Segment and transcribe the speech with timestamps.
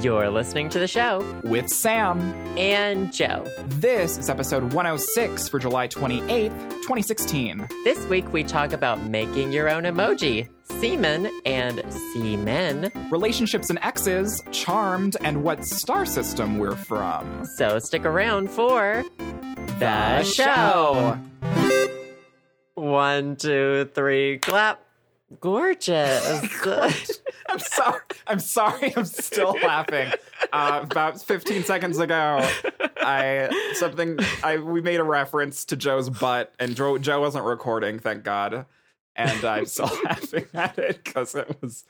[0.00, 2.20] You're listening to the show with Sam.
[2.56, 3.44] and Joe.
[3.66, 7.66] This is episode 106 for July 28th, 2016.
[7.84, 10.48] This week we talk about making your own emoji,
[10.80, 12.90] semen and sea men.
[13.10, 17.44] Relationships and exes, charmed, and what star system we're from.
[17.56, 19.04] So stick around for
[19.78, 21.18] The show.
[22.74, 24.80] One, two, three, clap.
[25.38, 26.58] Gorgeous.
[26.62, 26.94] Good.
[27.48, 28.00] I'm sorry.
[28.26, 28.92] I'm sorry.
[28.96, 30.10] I'm still laughing.
[30.52, 32.40] Uh, about 15 seconds ago,
[32.96, 37.98] I something I we made a reference to Joe's butt, and Joe Joe wasn't recording,
[38.00, 38.66] thank God,
[39.14, 41.84] and I'm still laughing at it because it was.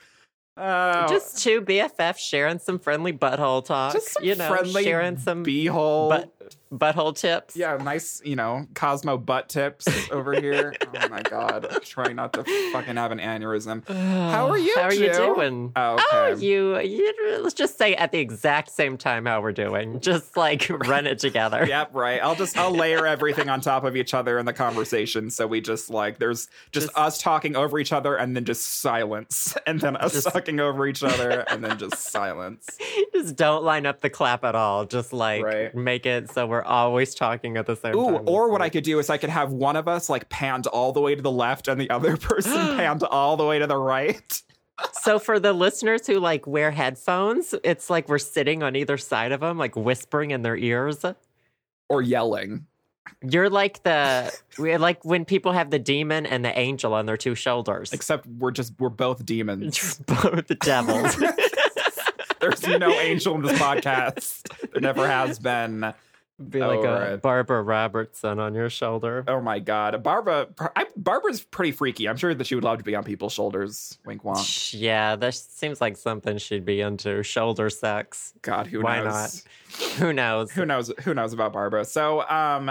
[0.57, 3.93] Uh, Just two BFF sharing some friendly butthole talk.
[3.93, 6.09] just some you know, friendly sharing some beehole.
[6.09, 6.31] butt,
[6.71, 7.55] butthole tips.
[7.55, 10.73] yeah, nice, you know, Cosmo butt tips over here.
[11.01, 13.87] oh my god, trying not to fucking have an aneurysm.
[14.31, 15.71] How are you, How are you doing?
[15.75, 16.33] Oh, oh okay.
[16.33, 17.39] Oh, you, you.
[17.41, 19.99] Let's just say at the exact same time how we're doing.
[19.99, 21.65] Just like run it together.
[21.71, 22.19] Yep, right.
[22.21, 25.61] I'll just I'll layer everything on top of each other in the conversation, so we
[25.61, 29.79] just like there's just, Just- us talking over each other and then just silence, and
[29.79, 32.77] then us Just- talking over each other and then just silence.
[33.13, 34.85] Just don't line up the clap at all.
[34.85, 35.73] Just like Right.
[35.75, 38.23] make it so we're always talking at the same Ooh, time.
[38.27, 40.91] or what I could do is I could have one of us like panned all
[40.91, 43.77] the way to the left and the other person panned all the way to the
[43.77, 44.41] right.
[44.93, 49.31] so for the listeners who like wear headphones, it's like we're sitting on either side
[49.31, 51.05] of them, like whispering in their ears.
[51.89, 52.67] Or yelling.
[53.21, 57.17] You're like the we're like when people have the demon and the angel on their
[57.17, 57.93] two shoulders.
[57.93, 59.99] Except we're just we're both demons.
[60.07, 61.15] Both the devils.
[62.39, 64.71] There's no angel in this podcast.
[64.71, 65.93] There never has been.
[66.49, 67.21] Be oh, like Oh, a right.
[67.21, 69.23] Barbara Robertson on your shoulder.
[69.27, 70.47] Oh my god, Barbara!
[70.75, 72.07] I, Barbara's pretty freaky.
[72.07, 73.97] I'm sure that she would love to be on people's shoulders.
[74.05, 74.73] Wink, wink.
[74.73, 77.23] Yeah, that seems like something she'd be into.
[77.23, 78.33] Shoulder sex.
[78.41, 79.43] God, who Why knows?
[79.97, 80.51] Who knows?
[80.51, 80.91] Who knows?
[81.03, 81.85] Who knows about Barbara?
[81.85, 82.69] So, um,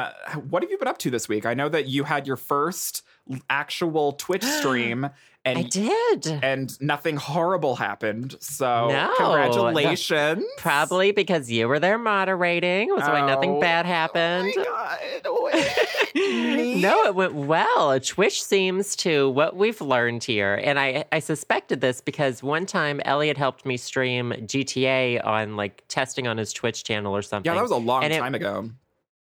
[0.48, 1.46] what have you been up to this week?
[1.46, 3.02] I know that you had your first
[3.48, 5.08] actual Twitch stream,
[5.44, 6.26] and I did.
[6.42, 8.34] and nothing horrible happened.
[8.40, 9.14] So, No.
[9.16, 10.44] congratulations!
[10.58, 12.88] Probably because you were there moderating.
[12.90, 13.60] Was why nothing Oh.
[13.60, 14.52] bad happened.
[14.56, 15.66] Oh my God.
[16.12, 17.98] No, it went well.
[18.00, 23.00] Twitch seems to what we've learned here, and I I suspected this because one time
[23.04, 27.48] Elliot helped me stream GTA on like testing on his Twitch channel or something.
[27.50, 28.70] Yeah, that was a long And it- time ago.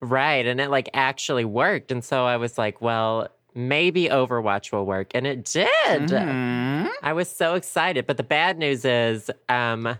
[0.01, 0.45] Right.
[0.47, 1.91] And it like actually worked.
[1.91, 5.11] And so I was like, well, maybe Overwatch will work.
[5.13, 5.69] And it did.
[6.09, 6.89] Mhm.
[7.03, 8.07] I was so excited.
[8.07, 9.97] But the bad news is, um,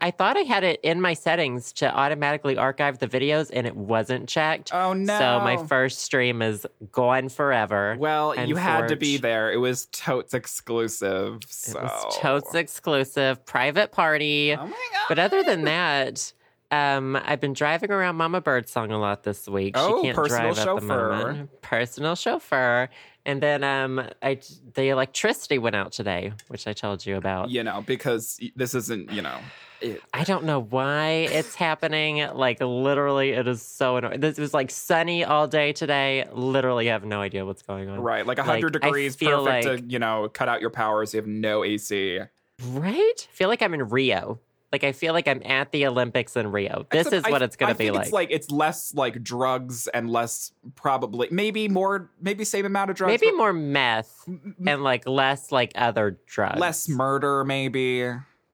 [0.00, 3.76] I thought I had it in my settings to automatically archive the videos and it
[3.76, 4.72] wasn't checked.
[4.72, 5.18] Oh no!
[5.18, 7.94] So my first stream is gone forever.
[7.98, 9.52] Well, you had to be there.
[9.52, 11.40] It was totes exclusive.
[11.46, 11.78] So.
[11.78, 14.54] It was totes exclusive, private party.
[14.58, 15.04] Oh my god!
[15.10, 16.32] But other than that,
[16.70, 19.74] um, I've been driving around Mama Birdsong a lot this week.
[19.76, 21.08] Oh, she can't personal drive at the chauffeur.
[21.10, 21.62] moment.
[21.62, 22.88] Personal chauffeur.
[23.24, 24.38] And then um, I
[24.74, 27.50] the electricity went out today, which I told you about.
[27.50, 29.36] you know, because this isn't, you know,
[29.80, 32.18] it, I don't know why it's happening.
[32.34, 34.20] Like literally, it is so annoying.
[34.20, 36.28] This was like sunny all day today.
[36.32, 38.00] Literally, have no idea what's going on.
[38.00, 40.70] right, like Like, 100 I degrees, feel perfect like- to, you know, cut out your
[40.70, 42.20] power so you have no AC.
[42.64, 43.28] Right?
[43.32, 44.38] feel like I'm in Rio.
[44.76, 46.84] Like I feel like I'm at the Olympics in Rio.
[46.90, 48.02] This Except is what I- it's going to be like.
[48.02, 52.96] It's like it's less like drugs and less probably maybe more maybe same amount of
[52.96, 53.10] drugs.
[53.18, 54.28] Maybe more meth
[54.66, 56.60] and like less like other drugs.
[56.60, 58.06] less murder, maybe.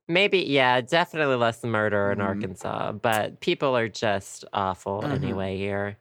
[0.06, 2.24] Maybe, yeah, definitely less murder in Mhm.
[2.24, 5.12] Arkansas, but people are just awful Mhm.
[5.14, 5.96] anyway here.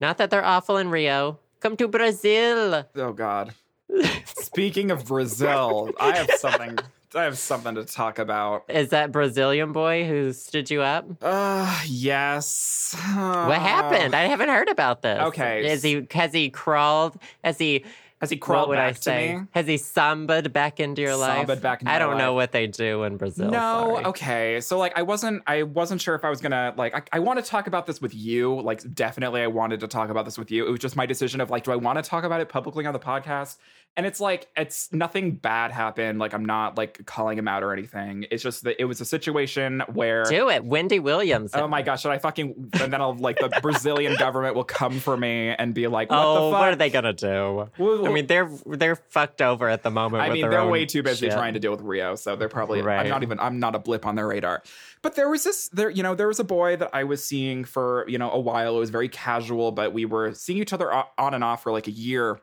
[0.00, 1.38] Not that they're awful in Rio.
[1.60, 2.86] Come to Brazil.
[2.96, 3.52] Oh God.
[4.24, 6.78] Speaking of Brazil, I have something.
[7.14, 8.64] I have something to talk about.
[8.68, 11.06] Is that Brazilian boy who stood you up?
[11.20, 12.94] Uh, yes.
[12.94, 14.14] What happened?
[14.14, 15.20] I haven't heard about this.
[15.20, 15.70] Okay.
[15.70, 17.16] Is he has he crawled?
[17.42, 17.84] Has he
[18.20, 19.28] Has he what crawled would back I say?
[19.28, 19.46] to me?
[19.52, 21.38] Has he samba'd back into your life?
[21.38, 22.42] Samba'd back into I my don't know life.
[22.42, 23.50] what they do in Brazil.
[23.50, 24.04] No, sorry.
[24.06, 24.60] okay.
[24.60, 27.42] So like I wasn't I wasn't sure if I was gonna like I, I want
[27.42, 28.60] to talk about this with you.
[28.60, 30.66] Like definitely I wanted to talk about this with you.
[30.66, 32.84] It was just my decision of like, do I want to talk about it publicly
[32.84, 33.56] on the podcast?
[33.96, 36.18] And it's like it's nothing bad happened.
[36.18, 38.26] Like I'm not like calling him out or anything.
[38.30, 40.64] It's just that it was a situation where Do it.
[40.64, 41.52] Wendy Williams.
[41.54, 45.00] Oh my gosh, should I fucking and then I'll like the Brazilian government will come
[45.00, 46.60] for me and be like, what oh, the fuck?
[46.60, 47.68] what are they gonna do?
[47.78, 50.22] Well, I mean, they're they're fucked over at the moment.
[50.22, 51.32] I mean, they're way too busy shit.
[51.32, 52.82] trying to deal with Rio, so they're probably.
[52.82, 53.00] Right.
[53.00, 53.40] I'm not even.
[53.40, 54.62] I'm not a blip on their radar.
[55.02, 55.68] But there was this.
[55.68, 58.40] There, you know, there was a boy that I was seeing for you know a
[58.40, 58.76] while.
[58.76, 61.86] It was very casual, but we were seeing each other on and off for like
[61.86, 62.40] a year.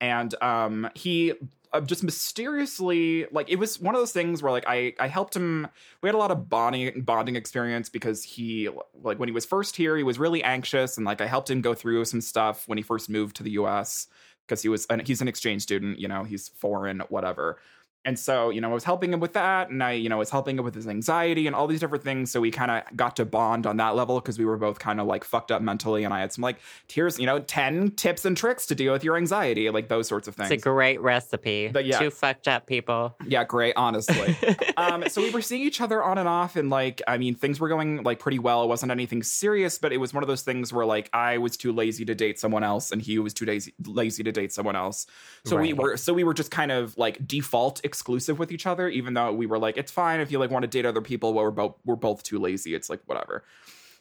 [0.00, 1.34] And um, he
[1.72, 5.36] uh, just mysteriously like it was one of those things where like I I helped
[5.36, 5.68] him.
[6.02, 8.68] We had a lot of bonding bonding experience because he
[9.02, 11.60] like when he was first here, he was really anxious and like I helped him
[11.60, 14.08] go through some stuff when he first moved to the U.S.
[14.50, 16.00] because he was and he's an exchange student.
[16.00, 17.58] You know, he's foreign, whatever.
[18.04, 19.68] And so, you know, I was helping him with that.
[19.68, 22.30] And I, you know, was helping him with his anxiety and all these different things.
[22.30, 25.00] So we kind of got to bond on that level because we were both kind
[25.00, 26.04] of like fucked up mentally.
[26.04, 26.58] And I had some like,
[26.90, 30.28] here's, you know, 10 tips and tricks to deal with your anxiety, like those sorts
[30.28, 30.50] of things.
[30.50, 31.68] It's a great recipe.
[31.68, 31.98] But yeah.
[31.98, 33.16] Two fucked up people.
[33.26, 34.34] Yeah, great, honestly.
[34.78, 36.56] um, so we were seeing each other on and off.
[36.56, 38.64] And like, I mean, things were going like pretty well.
[38.64, 41.58] It wasn't anything serious, but it was one of those things where like I was
[41.58, 44.76] too lazy to date someone else and he was too lazy, lazy to date someone
[44.76, 45.06] else.
[45.44, 48.88] So we were, so we were just kind of like default exclusive with each other,
[48.88, 51.32] even though we were like, it's fine if you like want to date other people,
[51.32, 52.74] but we're both we're both too lazy.
[52.74, 53.44] It's like whatever.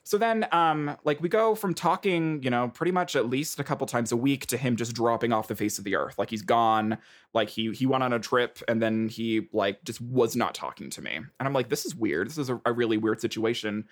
[0.03, 3.63] So then, um, like we go from talking, you know, pretty much at least a
[3.63, 6.17] couple times a week to him just dropping off the face of the earth.
[6.17, 6.97] Like he's gone.
[7.33, 10.89] Like he he went on a trip and then he like just was not talking
[10.91, 11.15] to me.
[11.15, 12.27] And I'm like, this is weird.
[12.27, 13.85] This is a, a really weird situation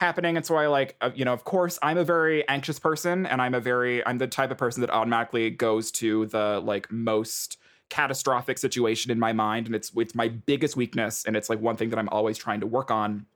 [0.00, 0.36] happening.
[0.36, 3.40] And so I like, uh, you know, of course, I'm a very anxious person, and
[3.40, 7.56] I'm a very I'm the type of person that automatically goes to the like most
[7.92, 11.76] catastrophic situation in my mind and it's it's my biggest weakness and it's like one
[11.76, 13.26] thing that I'm always trying to work on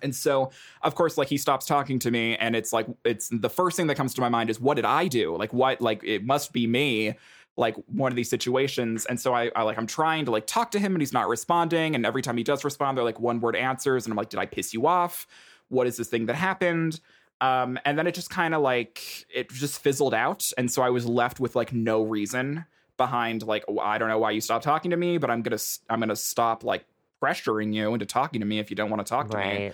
[0.00, 0.50] and so,
[0.80, 3.88] of course, like he stops talking to me, and it's like it's the first thing
[3.88, 5.36] that comes to my mind is what did I do?
[5.36, 5.82] Like what?
[5.82, 7.14] Like it must be me.
[7.58, 10.70] Like one of these situations, and so I, I like I'm trying to like talk
[10.70, 11.94] to him, and he's not responding.
[11.94, 14.40] And every time he does respond, they're like one word answers, and I'm like, did
[14.40, 15.26] I piss you off?
[15.68, 17.00] What is this thing that happened?
[17.42, 20.88] Um, and then it just kind of like it just fizzled out, and so I
[20.88, 22.64] was left with like no reason
[22.96, 25.58] behind like oh, I don't know why you stopped talking to me, but I'm gonna
[25.88, 26.84] I'm gonna stop like
[27.22, 29.72] pressuring you into talking to me if you don't want to talk to me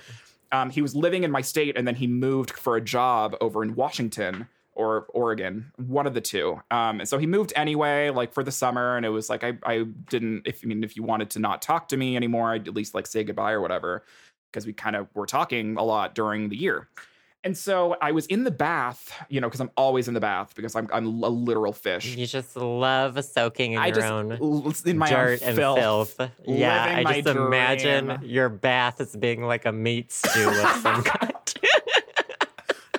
[0.52, 3.62] um, he was living in my state and then he moved for a job over
[3.62, 6.60] in Washington or Oregon, one of the two.
[6.70, 8.96] Um, and so he moved anyway, like for the summer.
[8.96, 11.62] And it was like, I, I didn't, if I mean, if you wanted to not
[11.62, 14.04] talk to me anymore, I'd at least like say goodbye or whatever,
[14.50, 16.88] because we kind of were talking a lot during the year.
[17.44, 20.54] And so I was in the bath, you know, because I'm always in the bath
[20.56, 22.16] because I'm, I'm a literal fish.
[22.16, 24.32] You just love soaking in I your just own
[24.84, 26.14] in my dirt own and filth.
[26.14, 26.30] filth.
[26.44, 31.32] Yeah, I just imagine your bath as being like a meat stew of some kind.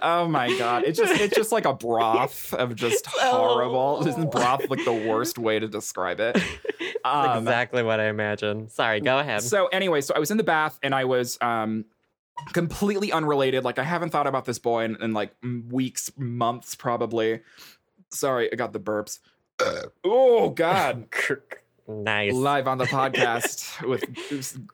[0.01, 0.83] Oh my god!
[0.85, 4.01] It's just it's just like a broth of just horrible.
[4.01, 6.41] This is broth like the worst way to describe it.
[7.05, 8.67] Um, exactly what I imagine.
[8.67, 9.41] Sorry, go ahead.
[9.41, 11.85] So anyway, so I was in the bath and I was um
[12.53, 13.63] completely unrelated.
[13.63, 15.33] Like I haven't thought about this boy in, in like
[15.69, 17.41] weeks, months, probably.
[18.11, 19.19] Sorry, I got the burps.
[20.03, 21.07] oh God!
[21.89, 22.33] nice.
[22.33, 24.03] live on the podcast with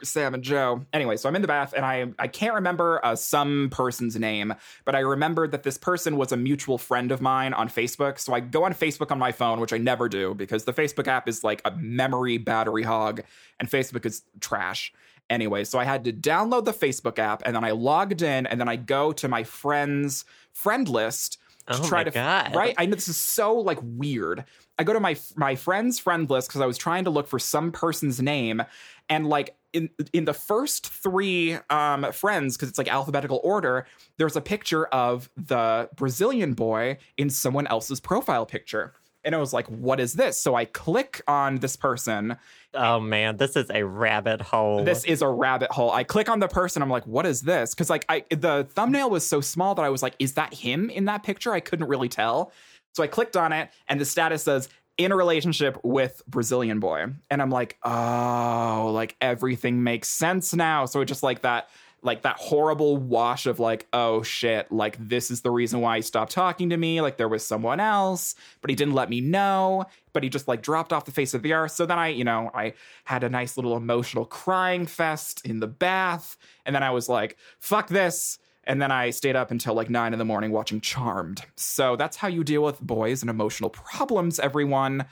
[0.04, 0.86] Sam and Joe.
[0.94, 4.54] Anyway, so I'm in the bath and I I can't remember uh, some person's name,
[4.84, 8.20] but I remembered that this person was a mutual friend of mine on Facebook.
[8.20, 11.08] So I go on Facebook on my phone, which I never do because the Facebook
[11.08, 13.22] app is like a memory battery hog
[13.60, 14.94] and Facebook is trash.
[15.30, 18.60] Anyway, so I had to download the Facebook app and then I logged in and
[18.60, 21.40] then I go to my friends friend list
[21.72, 22.56] to Oh try my to God.
[22.56, 22.76] right.
[22.78, 24.46] I know this is so like weird.
[24.78, 27.40] I go to my my friend's friend list because I was trying to look for
[27.40, 28.62] some person's name,
[29.10, 33.88] and like in in the first three um, friends because it's like alphabetical order.
[34.18, 38.94] There's a picture of the Brazilian boy in someone else's profile picture,
[39.26, 42.38] and I was like, "What is this?" So I click on this person.
[42.74, 44.84] Oh man, this is a rabbit hole.
[44.84, 45.92] This is a rabbit hole.
[45.92, 46.82] I click on the person.
[46.82, 49.90] I'm like, "What is this?" Because like I the thumbnail was so small that I
[49.90, 52.52] was like, "Is that him in that picture?" I couldn't really tell.
[52.94, 57.08] So I clicked on it, and the status says in a relationship with Brazilian boy,
[57.30, 61.70] and I'm like, "Oh, like everything makes sense now." So it just like that,
[62.06, 66.02] like that horrible wash of like, "Oh shit!" Like this is the reason why he
[66.02, 67.02] stopped talking to me.
[67.02, 69.86] Like there was someone else, but he didn't let me know.
[70.14, 71.72] But he just like dropped off the face of the earth.
[71.72, 75.68] So then I, you know, I had a nice little emotional crying fest in the
[75.68, 79.90] bath, and then I was like, "Fuck this." And then I stayed up until like
[79.90, 81.44] nine in the morning watching Charmed.
[81.56, 85.06] So that's how you deal with boys and emotional problems, everyone.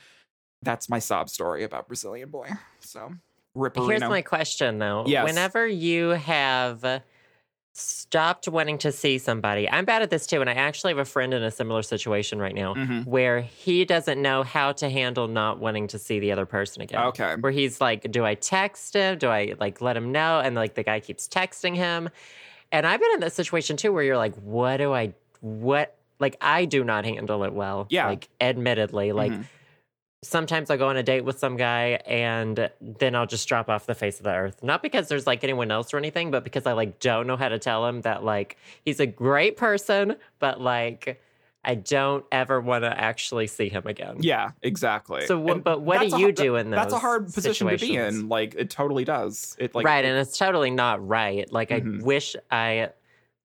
[0.62, 2.50] That's my sob story about Brazilian boy.
[2.80, 3.14] So
[3.56, 3.88] Ripperino.
[3.90, 5.06] Here's my question though.
[5.08, 5.26] Yes.
[5.26, 7.02] Whenever you have
[7.76, 11.06] stopped wanting to see somebody, I'm bad at this too, and I actually have a
[11.06, 13.06] friend in a similar situation right now Mhm.
[13.06, 17.02] where he doesn't know how to handle not wanting to see the other person again.
[17.06, 17.36] Okay.
[17.40, 19.18] Where he's like, do I text him?
[19.18, 20.40] Do I like let him know?
[20.40, 22.10] And like the guy keeps texting him.
[22.72, 26.38] And I've been in that situation too where you're like, what do I what like
[26.42, 27.88] I do not handle it well.
[27.90, 28.08] Yeah.
[28.08, 29.12] Like admittedly.
[29.14, 29.46] Like Mhm.
[30.24, 33.86] Sometimes I'll go on a date with some guy and then I'll just drop off
[33.86, 34.64] the face of the earth.
[34.64, 37.50] Not because there's like anyone else or anything, but because I like don't know how
[37.50, 41.22] to tell him that like he's a great person, but like
[41.66, 44.18] I don't ever want to actually see him again.
[44.20, 45.26] Yeah, exactly.
[45.28, 46.78] So, but what do you hard- do in those?
[46.78, 48.28] That's a hard position to be in.
[48.28, 49.56] Like it totally does.
[49.60, 51.50] It like right, and it's totally not right.
[51.52, 52.02] Like Mhm.
[52.02, 52.90] I wish I.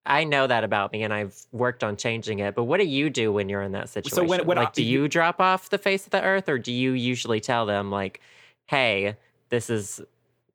[0.08, 2.54] I know that about me, and I've worked on changing it.
[2.54, 4.26] But what do you do when you're in that situation?
[4.28, 6.72] when- when like, I- do you drop off the face of the earth, or do
[6.72, 8.20] you usually tell them like,
[8.66, 9.16] "Hey,
[9.50, 10.00] this is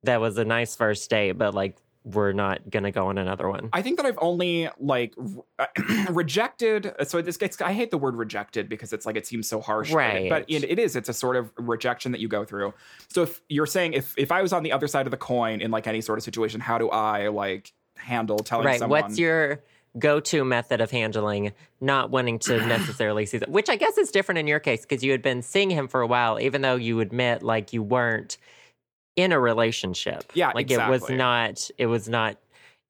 [0.04, 3.70] that was a nice first date, but like we're not gonna go on another one."
[3.72, 5.44] I think that I've only like re-
[6.10, 6.94] rejected.
[7.06, 7.62] So this gets.
[7.62, 10.30] I hate the word rejected because it's like it seems so harsh, but- Right.
[10.30, 10.96] But it, it is.
[10.96, 12.74] It's a sort of rejection that you go through.
[13.10, 15.62] So if you're saying if if I was on the other side of the coin
[15.62, 17.72] in like any sort of situation, how do I like
[18.04, 18.80] handle telling right.
[18.80, 19.02] someone?
[19.02, 19.62] What's your
[20.00, 23.50] go-to method of handling not wanting to necessarily see that?
[23.50, 26.02] Which I guess is different in your case because you had been seeing him for
[26.02, 28.38] a while, even though you admit like you weren't
[29.16, 30.32] in a relationship.
[30.34, 31.70] Yeah, like it was not.
[31.78, 32.38] It was not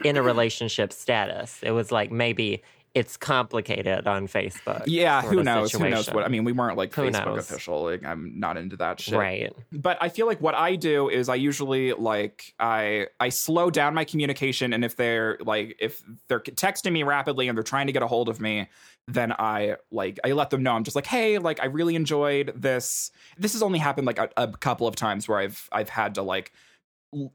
[0.04, 1.60] in a relationship status.
[1.64, 4.84] It was like maybe it's complicated on Facebook.
[4.86, 5.72] yeah, who knows?
[5.72, 6.24] Who knows what?
[6.24, 7.50] I mean, we weren't like Who Facebook knows?
[7.50, 7.84] official.
[7.86, 9.18] Like, I'm not into that shit.
[9.18, 9.52] Right.
[9.72, 13.94] but i feel like what i do is i usually like i i slow down
[13.94, 17.94] my communication and if they're like if they're texting me rapidly and they're trying to
[17.94, 18.68] get a hold of me
[19.08, 22.54] then i like i let them know i'm just like hey like i really enjoyed
[22.56, 26.16] this this has only happened like a, a couple of times where i've i've had
[26.16, 26.52] to like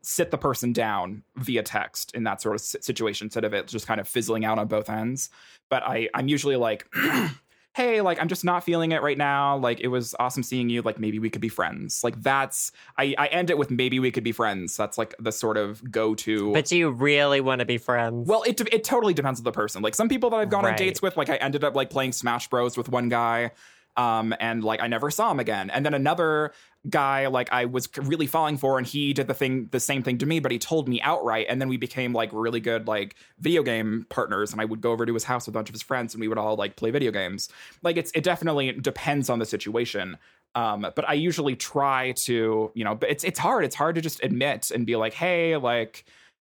[0.02, 3.86] sit the person down via text in that sort of situation instead of it just
[3.86, 5.30] kind of fizzling out on both ends.
[5.68, 6.86] But i i'm usually like
[7.74, 9.56] hey like i'm just not feeling it right now.
[9.56, 10.82] Like it was awesome seeing you.
[10.82, 12.02] Like maybe we could be friends.
[12.02, 14.76] Like that's i i end it with maybe we could be friends.
[14.76, 18.28] That's like the sort of go-to But do you really want to be friends?
[18.28, 19.82] well it, it totally depends on the person.
[19.82, 22.12] Like some people that i've gone on dates with like i ended up like playing
[22.12, 23.52] smash bros with one guy
[23.98, 26.52] um and like i never saw him again and then another
[26.88, 30.16] guy like i was really falling for and he did the thing the same thing
[30.16, 33.16] to me but he told me outright and then we became like really good like
[33.40, 35.74] video game partners and i would go over to his house with a bunch of
[35.74, 37.48] his friends and we would all like play video games
[37.82, 40.16] like it's it definitely depends on the situation
[40.54, 44.00] um but i usually try to you know but it's it's hard it's hard to
[44.00, 46.04] just admit and be like hey like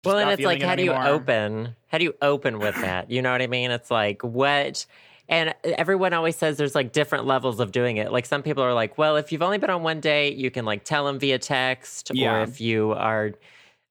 [0.06, 1.76] well, and it's like, it how do you open?
[1.88, 3.10] How do you open with that?
[3.10, 3.72] You know what I mean?
[3.72, 4.86] It's like, what?
[5.28, 8.12] And everyone always says there's like different levels of doing it.
[8.12, 10.66] Like some people are like, well, if you've only been on one date, you can
[10.66, 12.12] like tell them via text.
[12.14, 12.36] Yeah.
[12.36, 13.32] Or if you are,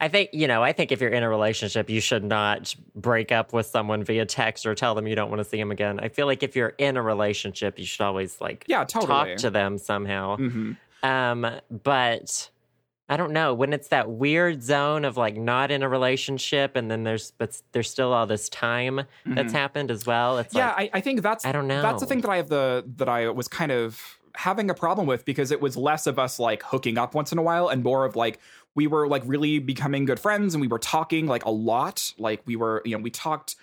[0.00, 3.32] I think, you know, I think if you're in a relationship, you should not break
[3.32, 5.98] up with someone via text or tell them you don't want to see them again.
[6.00, 9.36] I feel like if you're in a relationship, you should always like yeah totally talk
[9.38, 10.36] to them somehow.
[10.36, 10.72] hmm
[11.02, 11.46] Um,
[11.82, 12.48] but
[13.08, 16.90] I don't know when it's that weird zone of like not in a relationship, and
[16.90, 20.38] then there's but there's still all this time that's happened as well.
[20.38, 20.58] It's Mm-hmm.
[20.58, 21.82] yeah like I, I think that's I don't know.
[21.82, 25.06] that's the thing that i have the that i was kind of having a problem
[25.06, 27.82] with because it was less of us like hooking up once in a while and
[27.84, 28.40] more of like
[28.74, 32.42] we were like really becoming good friends and we were talking like a lot like
[32.46, 33.54] we were you know we talked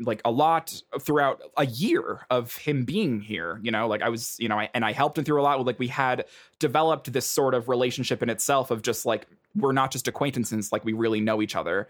[0.00, 3.88] like a lot throughout a year of him being here you know?
[3.88, 5.64] Like i was you know I, and i helped him through a lot.
[5.64, 6.24] Like we had
[6.58, 10.84] developed this sort of relationship in itself of just like we're not just acquaintances like
[10.84, 11.88] we really know each other.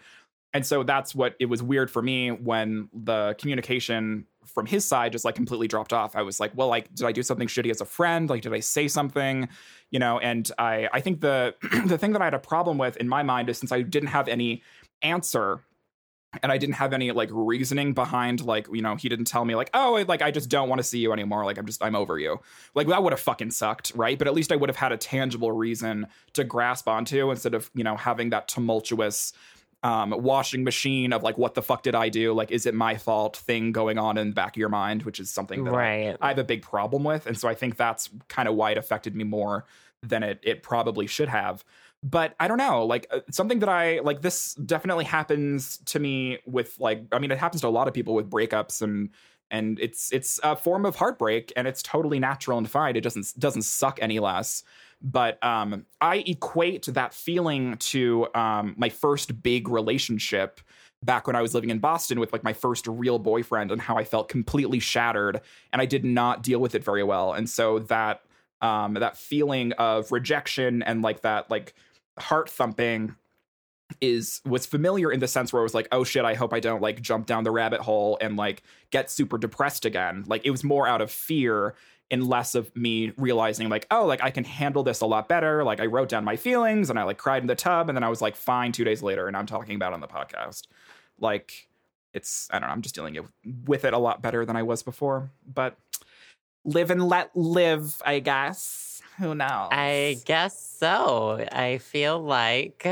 [0.54, 5.12] And so that's what it was weird for me when the communication from his side
[5.12, 6.16] just like completely dropped off.
[6.16, 8.30] I was like well like did i do something shitty as a friend?
[8.30, 9.48] Like did i say something?
[9.90, 11.54] You know and i i think the
[11.86, 14.08] the thing that i had a problem with in my mind is since i didn't
[14.08, 14.62] have any
[15.02, 15.62] answer
[16.42, 19.54] and I didn't have any like reasoning behind like you know he didn't tell me
[19.54, 21.44] like oh like I just don't want to see you anymore.
[21.44, 22.40] Like I'm just I'm over you.
[22.74, 24.18] Like that would have fucking sucked right?
[24.18, 27.70] But at least I would have had a tangible reason to grasp onto instead of
[27.74, 29.32] you know having that tumultuous
[29.84, 32.32] um washing machine of like what the fuck did I do?
[32.34, 33.36] Like is it my fault?
[33.36, 35.74] thing going on in the back of your mind which is something that I-
[36.20, 37.26] I have a big problem with.
[37.26, 39.64] And so I think that's kind of why it affected me more
[40.02, 41.64] than it, it probably should have.
[42.02, 46.38] But I don't know, like uh, something that I like this definitely happens to me
[46.46, 49.10] with like I mean it happens to a lot of people with breakups and
[49.50, 52.96] and it's it's a form of heartbreak and it's totally natural and fine.
[52.96, 54.62] It doesn't doesn't suck any less.
[55.02, 60.60] But um I equate that feeling to um my first big relationship
[61.02, 63.96] back when I was living in Boston with like my first real boyfriend and how
[63.96, 65.40] I felt completely shattered
[65.72, 67.32] and I did not deal with it very well.
[67.32, 68.22] And so that
[68.60, 71.74] um that feeling of rejection and like that like
[72.22, 73.16] heart thumping
[74.00, 76.60] is was familiar in the sense where it was like oh shit I hope I
[76.60, 80.24] don't like jump down the rabbit hole and like get super depressed again.
[80.26, 81.74] Like it was more out of fear
[82.10, 85.64] and less of me realizing like oh like I can handle this a lot better.
[85.64, 88.04] Like I wrote down my feelings and I like cried in the tub and then
[88.04, 90.66] I was like fine 2 days later and I'm talking about on the podcast
[91.18, 91.68] like
[92.12, 93.24] it's I don't know, I'm just dealing it-
[93.64, 95.30] with it a lot better than I was before.
[95.46, 95.76] But
[96.64, 98.87] live and let live, I guess.
[99.18, 99.68] Who knows?
[99.72, 101.44] I guess so.
[101.52, 102.86] I feel like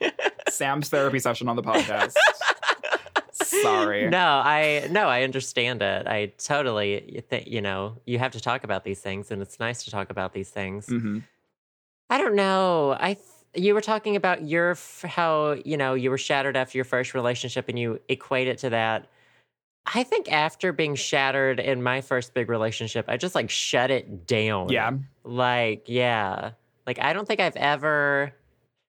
[0.48, 2.14] Sam's therapy session on the podcast.
[3.32, 4.08] sorry.
[4.08, 6.06] No, I no, I understand it.
[6.06, 9.84] I totally think you know you have to talk about these things, and it's nice
[9.84, 10.86] to talk about these things.
[10.86, 11.18] hmm
[12.08, 12.96] I don't know.
[13.00, 13.26] I th-
[13.64, 17.14] you were talking about your f- how you know you were shattered after your first
[17.14, 19.06] relationship, and you equate it to that.
[19.94, 24.26] I think after being shattered in my first big relationship, I just like shut it
[24.26, 24.68] down.
[24.70, 24.92] Yeah.
[25.24, 26.52] Like, yeah.
[26.86, 28.32] Like, I don't think I've ever.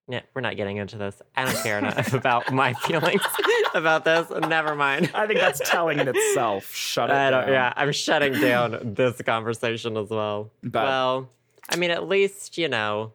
[0.09, 1.21] Yeah, we're not getting into this.
[1.35, 3.21] I don't care enough about my feelings
[3.73, 4.29] about this.
[4.47, 5.11] Never mind.
[5.13, 6.73] I think that's telling in itself.
[6.73, 7.51] Shut it I don't, down.
[7.53, 10.49] yeah, I'm shutting down this conversation as well.
[10.63, 11.29] But- well,
[11.69, 13.11] I mean, at least, you know,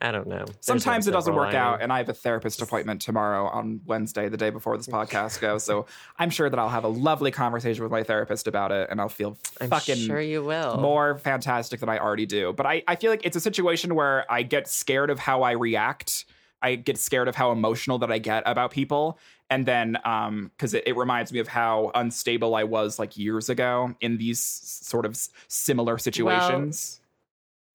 [0.00, 0.44] I don't know.
[0.44, 4.28] There's Sometimes it doesn't work out, and I have a therapist appointment tomorrow on Wednesday,
[4.28, 5.64] the day before this podcast goes.
[5.64, 5.86] So
[6.18, 9.08] I'm sure that I'll have a lovely conversation with my therapist about it, and I'll
[9.08, 10.78] feel I'm fucking sure you will.
[10.78, 12.52] more fantastic than I already do.
[12.52, 15.52] But I, I feel like it's a situation where I get scared of how I
[15.52, 16.26] react.
[16.62, 19.18] I get scared of how emotional that I get about people.
[19.50, 23.48] And then, um, because it, it reminds me of how unstable I was like years
[23.48, 27.00] ago in these sort of similar situations.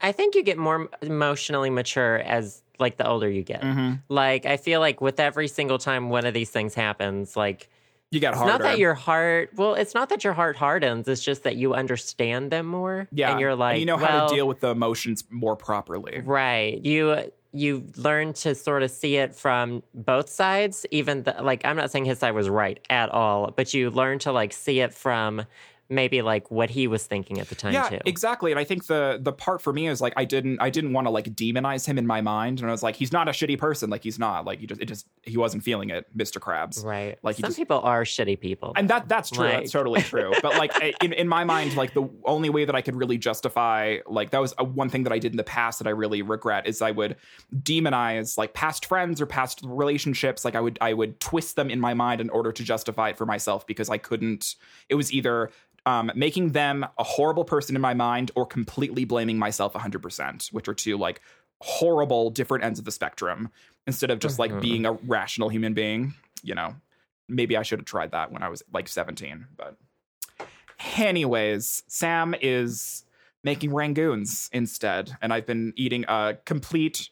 [0.03, 3.61] I think you get more emotionally mature as like the older you get.
[3.61, 4.01] Mhm.
[4.09, 7.69] Like I feel like with every single time one of these things happens, like
[8.11, 8.51] You it's harder.
[8.51, 9.51] not that your heart.
[9.55, 11.07] Well, it's not that your heart hardens.
[11.07, 13.07] It's just that you understand them more.
[13.11, 16.21] yeah, and you're like, you know how well, to deal with the emotions more properly.
[16.23, 16.83] Right.
[16.85, 20.87] You you learn to sort of see it from both sides.
[20.89, 24.17] Even the, like I'm not saying his side was right at all, but you learn
[24.19, 25.45] to like see it from
[25.95, 27.99] maybe like what he was thinking at the time yeah too.
[28.05, 30.93] exactly and i think the the part for me is like i didn't i didn't
[30.93, 33.31] want to like demonize him in my mind and i was like he's not a
[33.31, 36.39] shitty person like he's not like he just it just he wasn't feeling it mr
[36.39, 37.17] krabs Right.
[37.23, 38.73] Like, some just- people are shitty people.
[38.75, 40.71] and that that's true Like- that's totally true but like
[41.01, 44.39] in, in my mind like the only way that i could really justify like that
[44.41, 46.81] was a, one thing that i did in the past that i really regret is
[46.81, 47.15] i would
[47.63, 51.79] demonize like past friends or past relationships like i would i would twist them in
[51.79, 54.55] my mind in order to justify it for myself because i couldn't
[54.89, 55.49] it was either
[55.85, 60.67] um, making them a horrible person in my mind or completely blaming myself 100% which
[60.67, 61.21] are two like
[61.61, 63.49] horrible different ends of the spectrum
[63.87, 66.75] instead of just like being a rational human being you know
[67.27, 69.47] maybe I should have tried that when I was like 17.
[69.57, 69.77] But,
[70.95, 73.05] anyways, Sam is
[73.43, 75.15] making rangoons instead.
[75.21, 77.09] And I've been eating a complete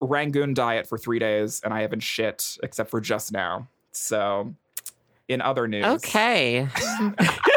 [0.00, 3.68] rangoon diet for three days, and I haven't shit except for just now.
[3.92, 4.54] So,
[5.28, 5.84] in other news.
[5.84, 6.68] okay.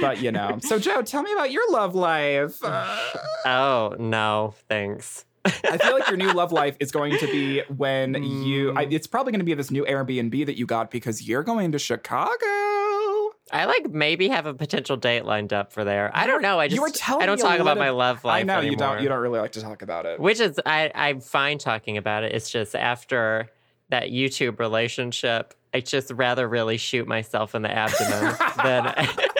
[0.00, 0.58] But, you know.
[0.62, 2.58] So, Joe, tell me about your love life.
[2.64, 2.98] Uh,
[3.46, 5.24] oh no, thanks.
[5.44, 8.70] I feel like your new love life is going to be when you.
[8.76, 8.92] I, Mm.
[8.92, 11.78] it's probably going to be this new Airbnb that you got because you're going to
[11.78, 12.46] Chicago.
[13.52, 16.10] I like maybe have a potential date lined up for there.
[16.14, 16.58] I don't know.
[16.58, 18.40] I just you just were telling I don't talk about little- my love life.
[18.40, 18.82] I know you don't.
[18.92, 19.02] anymore.
[19.02, 20.18] You don't really like to talk about it.
[20.18, 22.32] Which is I I'm fine talking about it.
[22.32, 23.50] It's just after
[23.90, 28.86] that YouTube relationship, I just rather really shoot myself in the abdomen than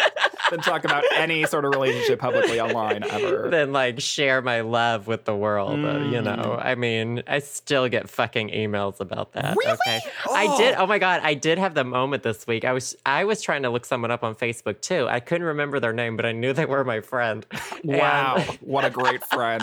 [0.55, 3.49] Than talk about any sort of relationship publicly online ever.
[3.51, 5.73] than like share my love with the world.
[5.85, 6.25] uh, you Mm.
[6.25, 9.57] know, I mean, I still get fucking emails about that.
[9.57, 9.73] Really?
[9.73, 10.75] Okay, I did.
[10.77, 12.65] Oh my god, I did have the moment this week.
[12.65, 15.09] I was I was trying to look someone up on Facebook too.
[15.09, 17.45] I couldn't remember their name, but I knew they were my friend.
[17.83, 19.63] Wow, And- what a great friend.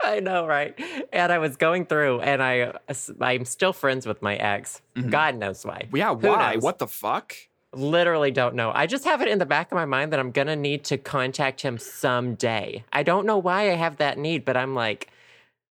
[0.00, 0.78] I know, right?
[1.12, 2.72] And I was going through, and I
[3.20, 4.80] I'm still friends with my ex.
[5.10, 5.82] God knows why.
[5.86, 5.96] Mm-hmm.
[5.96, 6.54] Yeah, Who why?
[6.54, 6.62] knows?
[6.62, 7.34] What the fuck?
[7.74, 8.72] Literally don't know.
[8.74, 10.96] I just have it in the back of my mind that I'm gonna need to
[10.96, 12.82] contact him someday.
[12.92, 15.10] I don't know why I have that need, but I'm like,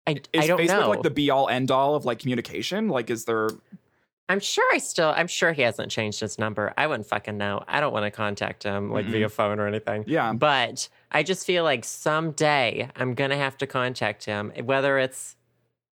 [0.06, 0.90] I, Is I don't Facebook know.
[0.90, 2.90] like the be all end all of like communication?
[2.90, 3.50] Like, is there?
[4.28, 5.10] I'm sure I still.
[5.16, 6.72] I'm sure he hasn't changed his number.
[6.78, 7.64] I wouldn't fucking know.
[7.68, 9.12] I don't want to contact him like Mhm.
[9.12, 10.04] via phone or anything.
[10.06, 10.32] Yeah.
[10.34, 15.36] But I just feel like someday I'm gonna have to contact him, whether it's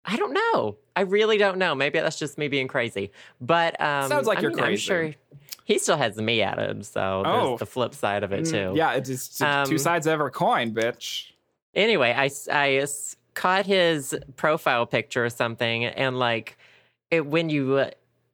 [0.06, 0.76] I don't know.
[0.96, 1.74] I really don't know.
[1.74, 3.12] Maybe that's just me being crazy.
[3.40, 4.82] But um, Sounds like I you're mean, I'm crazy.
[4.82, 5.14] sure
[5.64, 7.46] he still has me added, so Oh.
[7.48, 8.72] there's the flip side of it too.
[8.72, 11.30] Mm, Yeah, it's just two Um, sides of every coin, bitch.
[11.74, 12.86] Anyway, I I
[13.34, 16.58] caught his profile picture or something, and like
[17.10, 17.86] it when you.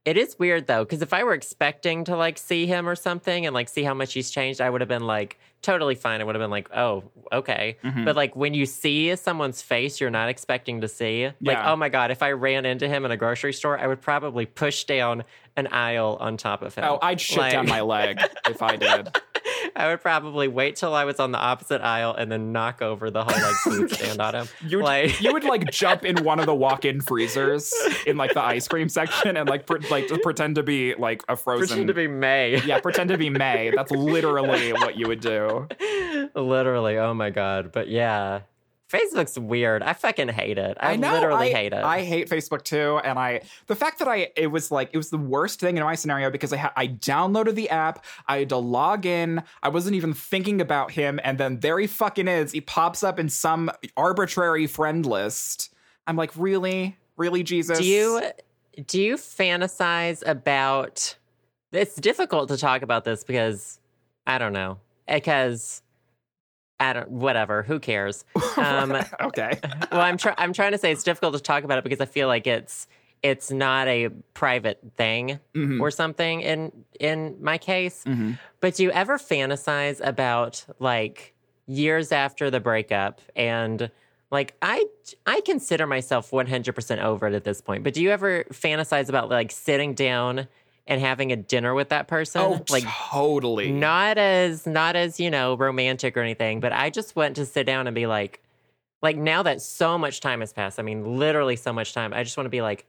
[0.09, 3.44] It is weird though, because if I were expecting to like see him or something
[3.44, 6.21] and like see how much he's changed, I would have been like totally fine.
[6.21, 7.77] I would have been like, oh, okay.
[7.85, 8.07] Mhm.
[8.07, 11.90] But like when you see someone's face you're not expecting to see, like, oh my
[11.90, 15.25] God, if I ran into him in a grocery store, I would probably push down
[15.57, 16.85] an aisle on top of him.
[16.85, 18.18] Oh, I'd shit Like- down my leg
[18.49, 19.11] if I did.
[19.76, 23.11] I would probably wait till I was on the opposite aisle and then knock over
[23.11, 24.48] the whole like food stand on him.
[24.66, 27.72] You would, like, you would like jump in one of the walk-in freezers
[28.07, 31.37] in like the ice cream section and like pre- like pretend to be like a
[31.37, 31.66] frozen.
[31.68, 32.61] pretend to be May.
[32.62, 33.72] yeah, pretend to be May.
[33.74, 35.68] That's literally what you would do.
[36.35, 36.98] Literally.
[36.98, 37.72] Oh my God.
[37.72, 38.40] But yeah,
[38.90, 39.83] Facebook's weird.
[39.83, 40.77] I fucking hate it.
[40.81, 41.85] I, I know, literally I, hate it.
[41.85, 45.11] I hate Facebook too, and I the fact that I it was like it was
[45.11, 48.48] the worst thing in my scenario because I ha- I downloaded the app, I had
[48.48, 52.53] to log in, I wasn't even thinking about him, and then there he fucking is.
[52.53, 55.74] He pops up in some arbitrary friend list.
[56.07, 57.79] I'm like, really, really, Jesus?
[57.79, 58.22] do you
[58.87, 61.16] do you fantasize about?
[61.72, 63.79] It's difficult to talk about this because
[64.27, 65.83] I don't know because
[66.80, 67.62] I don't whatever.
[67.62, 68.24] Who cares?
[68.56, 69.58] Um, okay.
[69.92, 70.34] well, I'm trying.
[70.38, 72.86] I'm trying to say it's difficult to talk about it because I feel like it's
[73.22, 75.80] it's not a private thing Mhm.
[75.80, 78.04] or something in in my case.
[78.04, 78.38] Mhm.
[78.60, 81.34] But do you ever fantasize about like
[81.66, 83.90] years after the breakup and
[84.30, 84.86] like I
[85.26, 87.82] I consider myself 100% over it at this point.
[87.84, 90.48] But do you ever fantasize about like sitting down
[90.88, 92.40] and having a dinner with that person?
[92.42, 93.70] Oh, like totally.
[93.70, 97.64] not as not as, you know, romantic or anything, but I just want to sit
[97.66, 98.42] down and be like
[99.01, 102.24] like now that so much time has passed, I mean literally so much time, I
[102.24, 102.85] just want to be like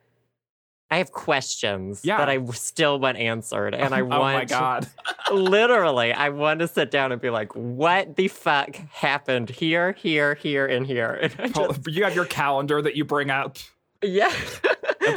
[0.92, 2.18] I have questions Yeah.
[2.18, 4.88] that I still want answered and I want oh my god.
[5.32, 10.34] literally I want to sit down and be like what the fuck happened here, here,
[10.34, 11.30] here and here.
[11.38, 13.58] And just, you have your calendar that you bring up.
[14.02, 14.34] yeah.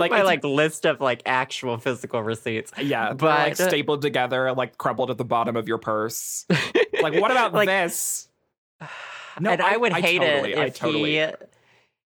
[0.00, 2.72] Like, My like list of like actual physical receipts.
[2.76, 6.44] Uh, yeah, But- like stapled together, like crumpled at the bottom of your purse.
[7.02, 8.28] like, what about Like- this?
[9.40, 11.26] No, and I, I- would I hate totally- it I if totally- he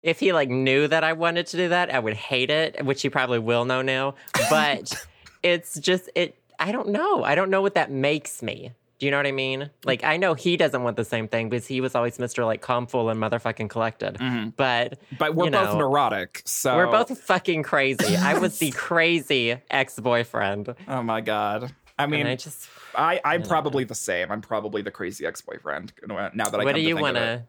[0.04, 1.92] if he like knew that I wanted to do that.
[1.92, 4.14] I would hate it, which he probably will know now.
[4.48, 4.94] But
[5.42, 6.38] it's just it.
[6.60, 7.24] I don't know.
[7.24, 8.70] I don't know what that makes me.
[8.98, 9.70] Do you know what I mean?
[9.84, 12.62] Like I know he doesn't want the same thing because he was always Mister like
[12.62, 14.14] calm, full, and motherfucking collected.
[14.14, 14.54] Mhm.
[14.56, 18.16] But But we're you both neurotic, so we're both fucking crazy.
[18.16, 20.74] I was the crazy ex boyfriend.
[20.88, 21.72] Oh my god!
[21.98, 24.30] I mean, and I just I I'm probably the same.
[24.32, 25.92] I'm probably the crazy ex boyfriend.
[26.06, 27.44] Now that I what do you want to?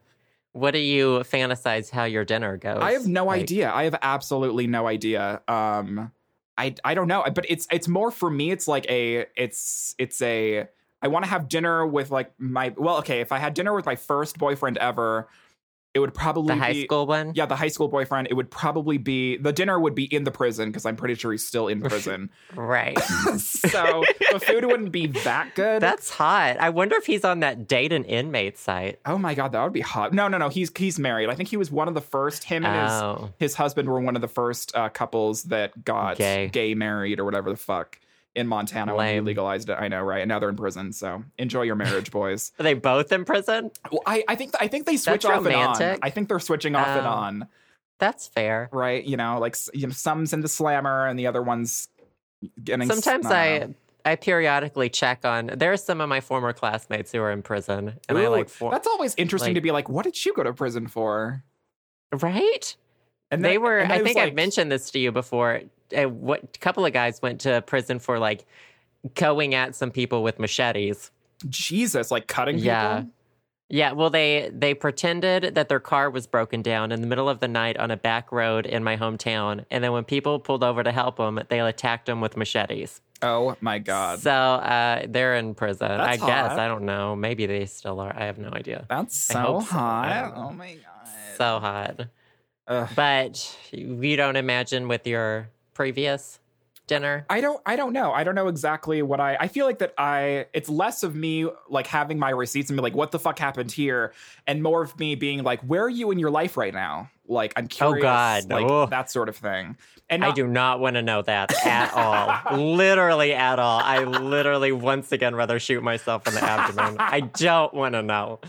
[0.52, 2.78] What do you fantasize how your dinner goes?
[2.80, 3.70] I have no Like, idea.
[3.72, 5.40] I have absolutely no idea.
[5.46, 6.10] Um,
[6.56, 8.50] I I don't know, but it's it's more for me.
[8.50, 10.68] It's like a it's it's a.
[11.02, 13.20] I want to have dinner with like my well, okay.
[13.20, 15.28] If I had dinner with my first boyfriend ever,
[15.94, 17.32] it would probably The high be, school one.
[17.34, 18.28] Yeah, the high school boyfriend.
[18.30, 21.32] It would probably be the dinner would be in the prison because I'm pretty sure
[21.32, 22.30] he's still in prison.
[22.54, 22.98] Right.
[23.38, 25.80] so the food wouldn't be that good.
[25.80, 26.58] That's hot.
[26.60, 29.00] I wonder if he's on that date and inmate site.
[29.06, 30.12] oh my god, that would be hot.
[30.12, 30.48] No, no, no.
[30.48, 31.30] He's he's married.
[31.30, 32.44] I think he was one of the first.
[32.44, 36.16] Him and his Oh, his husband were one of the first uh, couples that got
[36.18, 36.74] Gay.
[36.76, 37.98] married or whatever the fuck
[38.38, 39.76] in Montana when they legalized it.
[39.78, 40.20] I know, right?
[40.20, 40.92] And now they're in prison.
[40.92, 42.52] So enjoy your marriage, boys.
[42.58, 43.70] are they both in prison?
[43.90, 45.98] well, I, I think I think they switch That's off and on.
[46.02, 47.10] I think they're switching off and Oh.
[47.10, 47.48] on.
[47.98, 48.68] That's fair.
[48.72, 49.04] Right?
[49.04, 51.88] You know, like you know, some's into slammer and the other one's
[52.62, 52.88] getting.
[52.88, 53.74] Sometimes I.
[54.04, 55.50] I periodically check on.
[55.56, 58.70] There are some of my former classmates who are in prison, and I like for,
[58.70, 61.42] that's always interesting like- to be like, what did you go to prison for?
[62.22, 62.76] right.
[63.30, 63.78] And they were.
[63.78, 65.60] and I was think I've mentioned this to you before.
[65.92, 68.46] A what couple of guys went to prison for like
[69.14, 71.10] going at some people with machetes.
[71.48, 72.66] Jesus, like cutting people.
[72.66, 73.04] Yeah.
[73.70, 77.40] Yeah, well they they pretended that their car was broken down in the middle of
[77.40, 80.82] the night on a back road in my hometown, and then when people pulled over
[80.82, 83.02] to help them, they attacked them with machetes.
[83.20, 84.20] Oh my god.
[84.20, 85.90] So uh, they're in prison.
[85.90, 86.58] I That's guess hot.
[86.58, 87.14] I don't know.
[87.14, 88.14] Maybe they still are.
[88.16, 88.86] I have no idea.
[88.88, 89.60] That's so.
[89.60, 90.32] Hot.
[90.34, 91.08] Oh my god.
[91.36, 92.00] So hot.
[92.68, 92.88] Ugh.
[92.94, 96.40] But you don't imagine with your previous
[96.88, 97.24] dinner.
[97.30, 98.10] I don't I don't know.
[98.12, 101.46] I don't know exactly what I I feel like that I it's less of me
[101.68, 104.12] like having my receipts and be like what the fuck happened here
[104.48, 107.10] and more of me being like where are you in your life right now?
[107.28, 108.50] Like I'm oh, curious Oh, God.
[108.50, 108.86] like Oh.
[108.86, 109.76] that sort of thing.
[110.10, 112.58] And I do not want to know that at all.
[112.58, 113.78] literally at all.
[113.80, 116.96] I literally once again rather shoot myself in the abdomen.
[116.98, 118.40] I don't want to know.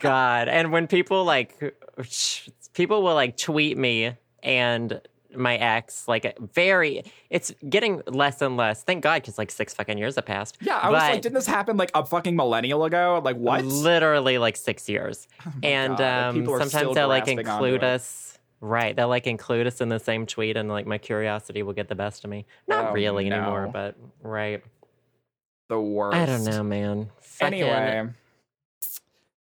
[0.00, 0.48] God.
[0.48, 1.74] And when people like
[2.74, 4.12] people will like tweet me
[4.42, 5.00] and
[5.36, 8.82] my ex like very it's getting less and less.
[8.82, 10.58] Thank God cuz like 6 fucking years have passed.
[10.60, 13.20] Yeah, I was like didn't this happen like a fucking millennial ago?
[13.24, 13.64] Like what?
[13.64, 15.28] Literally like 6 years.
[15.62, 20.00] and God, um sometimes they'll like include us Right, they'll like include us in the
[20.00, 22.46] same tweet, and like my curiosity will get the best of me.
[22.66, 24.64] Not Oh, really anymore, but right.
[25.68, 26.16] the worst.
[26.16, 27.10] I don't know, man.
[27.20, 28.08] Fucking- Anyway,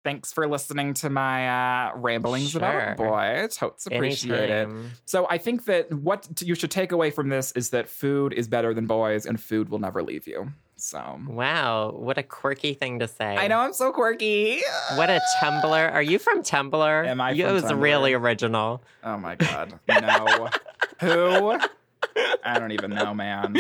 [0.05, 2.81] thanks for listening to my uh, ramblings about Sure.
[2.93, 3.49] it, boy.
[3.51, 4.69] Totes appreciate it.
[5.07, 8.47] So I think that what you should take away from this is that food is
[8.47, 10.53] better than boys, and food will never leave you.
[10.77, 13.37] So Wow, what a quirky thing to say.
[13.37, 14.61] I know I'm so quirky.
[14.97, 15.93] What a Tumblr.
[15.93, 17.07] Are you from Tumblr?
[17.07, 17.81] Am I It was Tumblr?
[17.81, 18.83] really original.
[19.03, 20.49] Oh my god, no.
[21.01, 21.59] Who?
[22.45, 23.57] I don't even know, man.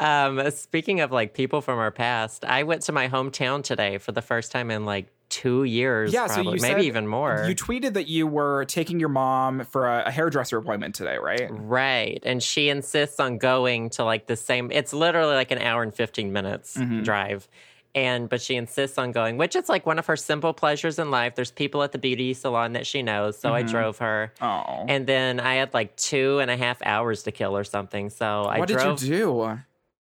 [0.00, 4.12] um, speaking of like people from our past, I went to my hometown today for
[4.12, 6.12] the first time in like two years.
[6.12, 7.44] Yeah, so probably, you maybe said even more.
[7.48, 11.48] You tweeted that you were taking your mom for a, a hairdresser appointment today, right?
[11.50, 12.22] Right.
[12.24, 15.92] And she insists on going to like the same, it's literally like an hour and
[15.94, 17.02] 15 minutes Mm-hmm.
[17.02, 17.48] drive.
[17.94, 21.10] And, but she insists on going, which is like one of her simple pleasures in
[21.12, 21.36] life.
[21.36, 23.38] There's people at the beauty salon that she knows.
[23.38, 23.70] So I Mm-hmm.
[23.70, 24.32] drove her.
[24.40, 24.84] Oh.
[24.88, 28.10] And then I had like two and a half hours to kill or something.
[28.10, 28.58] So I drove.
[28.58, 28.98] what drove.
[28.98, 29.58] did you do?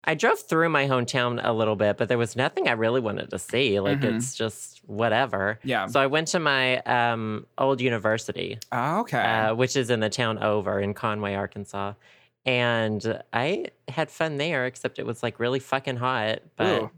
[0.08, 3.30] I drove through my hometown a little bit, but there was nothing I really wanted
[3.32, 3.80] to see.
[3.80, 4.16] Like Mhm.
[4.18, 5.60] it's just whatever.
[5.64, 5.88] Yeah.
[5.88, 9.18] So I went to my um, old university, Oh, okay.
[9.20, 11.94] uh, which is in the town over in Conway, Arkansas.
[12.46, 16.40] And I had fun there, except it was like really fucking hot.
[16.56, 16.92] But Ooh.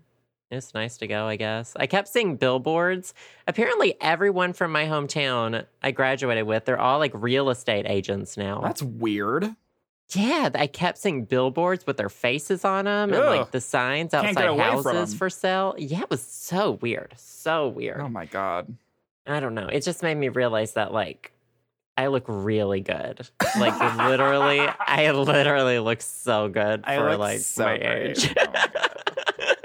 [0.49, 1.73] It's nice to go, I guess.
[1.75, 3.13] I kept seeing billboards.
[3.47, 8.61] Apparently, everyone from my hometown I graduated with, they're all like real estate agents now.
[8.61, 9.55] That's weird.
[10.11, 13.39] Yeah, I kept seeing billboards with their faces on them and Ugh.
[13.39, 15.17] like the signs Can't get outside away from houses 'em.
[15.17, 15.75] for sale.
[15.77, 17.13] Yeah, it was so weird.
[17.17, 17.99] So weird.
[17.99, 18.73] Oh my god.
[19.25, 19.67] I don't know.
[19.67, 21.33] It just made me realize that like
[21.97, 23.27] I look really good.
[23.59, 28.11] Like literally, I literally look so good I for look like so my great.
[28.11, 28.33] age.
[28.37, 28.86] Oh my God.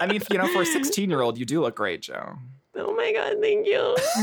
[0.02, 2.36] I mean, you know, for a 16 year old, you do look great, Joe.
[2.74, 3.96] oh my god, thank you.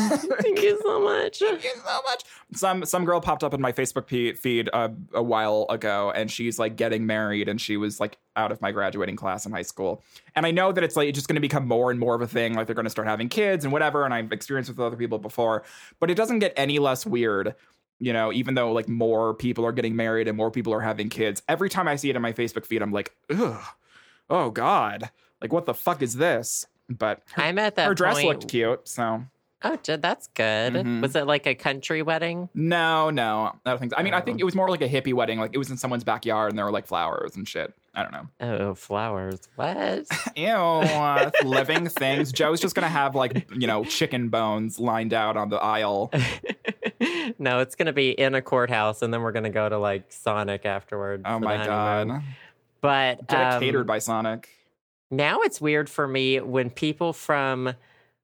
[0.41, 1.39] thank you so much.
[1.39, 2.23] Thank you so much.
[2.53, 6.59] Some some girl popped up in my Facebook feed uh, a while ago, and she's
[6.59, 10.03] like getting married, and she was like out of my graduating class in high school.
[10.35, 12.21] And I know that it's like it's just going to become more and more of
[12.21, 12.55] a thing.
[12.55, 14.03] Like they're going to start having kids and whatever.
[14.03, 15.63] And I've experienced with other people before,
[15.99, 17.55] but it doesn't get any less weird.
[17.99, 21.09] You know, even though like more people are getting married and more people are having
[21.09, 23.61] kids, every time I see it in my Facebook feed, I'm like, ugh,
[24.29, 25.11] oh god,
[25.41, 26.65] like what the fuck is this?
[26.89, 28.27] But her, I'm at that her dress point.
[28.27, 29.23] looked cute, so
[29.61, 30.73] Oh, did that's good.
[30.73, 31.01] Mhm.
[31.01, 32.47] Was it like a country wedding?
[32.53, 33.91] No, no, I don't think.
[33.91, 33.97] So.
[33.99, 34.41] I mean, I think Oh.
[34.41, 35.37] it was more like a hippie wedding.
[35.37, 37.73] Like it was in someone's backyard, and there were like flowers and shit.
[37.93, 38.27] I don't know.
[38.39, 39.49] Oh, flowers.
[39.57, 40.05] What?
[40.37, 42.31] Ew, uh, living things.
[42.31, 46.09] Joe's just gonna have like you know chicken bones lined out on the aisle.
[47.37, 50.65] no, it's gonna be in a courthouse, and then we're gonna go to like Sonic
[50.65, 51.23] afterwards.
[51.25, 52.07] Oh my honeymoon.
[52.17, 52.23] god!
[52.81, 54.49] But Get it um, catered by Sonic.
[55.11, 57.73] Now it's weird for me when people from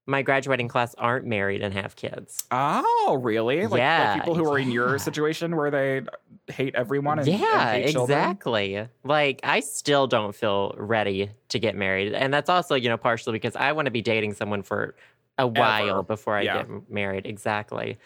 [0.08, 2.46] my graduating class aren't married and have kids.
[2.52, 3.62] Oh, really?
[3.64, 6.04] Like, like Yeah, people who are in your situation where they
[6.48, 7.18] hate everyone.
[7.18, 8.20] And, yeah, and hate children?
[8.20, 8.88] exactly.
[9.04, 13.34] Like I still don't feel ready to get married, and that's also you know partially
[13.34, 14.96] because I want to be dating someone for
[15.40, 16.64] a while before I Yeah.
[16.66, 17.26] get married.
[17.26, 17.98] Exactly,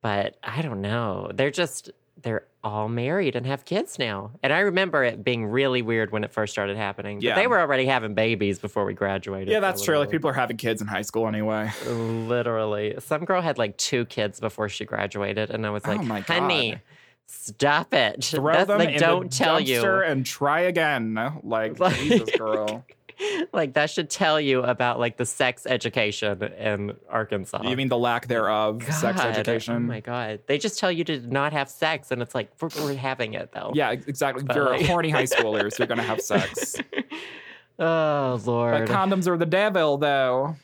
[0.00, 1.30] but I don't know.
[1.34, 1.90] They're just
[2.22, 6.22] they're all married and have kids now, and I remember it being really weird when
[6.22, 7.18] it first started happening.
[7.18, 7.34] But Yeah.
[7.34, 9.48] they were already having babies before we graduated.
[9.48, 9.98] Yeah, that's true.
[9.98, 11.70] Like people are having kids in high school anyway.
[11.86, 12.94] Literally.
[13.00, 16.20] Some girl had like two kids before she graduated, and I was Oh like, my
[16.20, 16.78] honey,
[17.26, 18.22] stop it.
[18.24, 19.84] Throw That's, them like, in don't the tell you.
[19.84, 21.14] and try again.
[21.42, 22.84] Like, Like- Jesus, girl.
[23.52, 27.62] Like, that should tell you about like the sex education in Arkansas.
[27.64, 29.74] You mean the lack thereof sex education?
[29.74, 30.40] Oh my God.
[30.46, 33.52] They just tell you to not have sex, and it's like, we're, we're having it
[33.52, 33.72] though.
[33.74, 34.44] Yeah, exactly.
[34.44, 35.78] But, You're like- horny high schoolers.
[35.78, 36.76] You're gonna have sex.
[37.78, 38.86] oh, lord.
[38.86, 40.56] but condoms are the devil, though.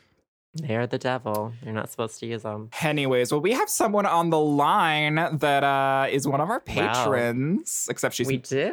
[0.55, 1.53] They're the devil.
[1.63, 2.69] You're not supposed to use them.
[2.81, 6.93] Anyways, well, we have someone on the line that uh, is one of our Wow.
[7.05, 7.87] patrons.
[7.89, 8.27] Except she's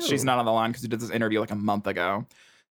[0.07, 2.25] she's not on the line because we did this interview like a month ago.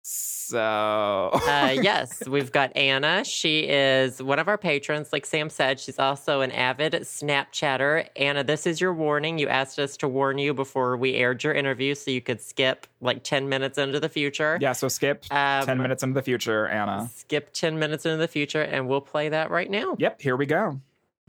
[0.05, 0.59] So
[1.33, 3.25] uh, yes, we've got Anna.
[3.25, 5.13] She is one of our patrons.
[5.13, 8.09] Like Sam said, she's also an avid Snapchatter.
[8.17, 9.39] Anna, this is your warning.
[9.39, 12.87] You asked us to warn you before we aired your interview so you could skip
[13.01, 14.59] like 10 minutes into the future.
[14.61, 17.09] yeah, so skip Um, ten minutes into the future, Anna.
[17.15, 19.97] Skip 10 minutes into the future, and we'll play that right now.
[19.99, 20.81] Yep, here we go.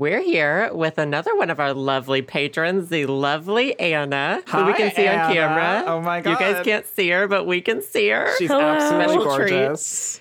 [0.04, 4.78] We're here with another one of our lovely patrons, the lovely Anna, who we Hi,
[4.78, 5.34] can see on Anna.
[5.34, 5.84] camera.
[5.88, 6.32] Oh my god!
[6.32, 8.30] You guys can't see her, but we can see her.
[8.38, 8.60] She's Hello.
[8.66, 9.50] absolutely Special treat.
[9.52, 10.20] gorgeous.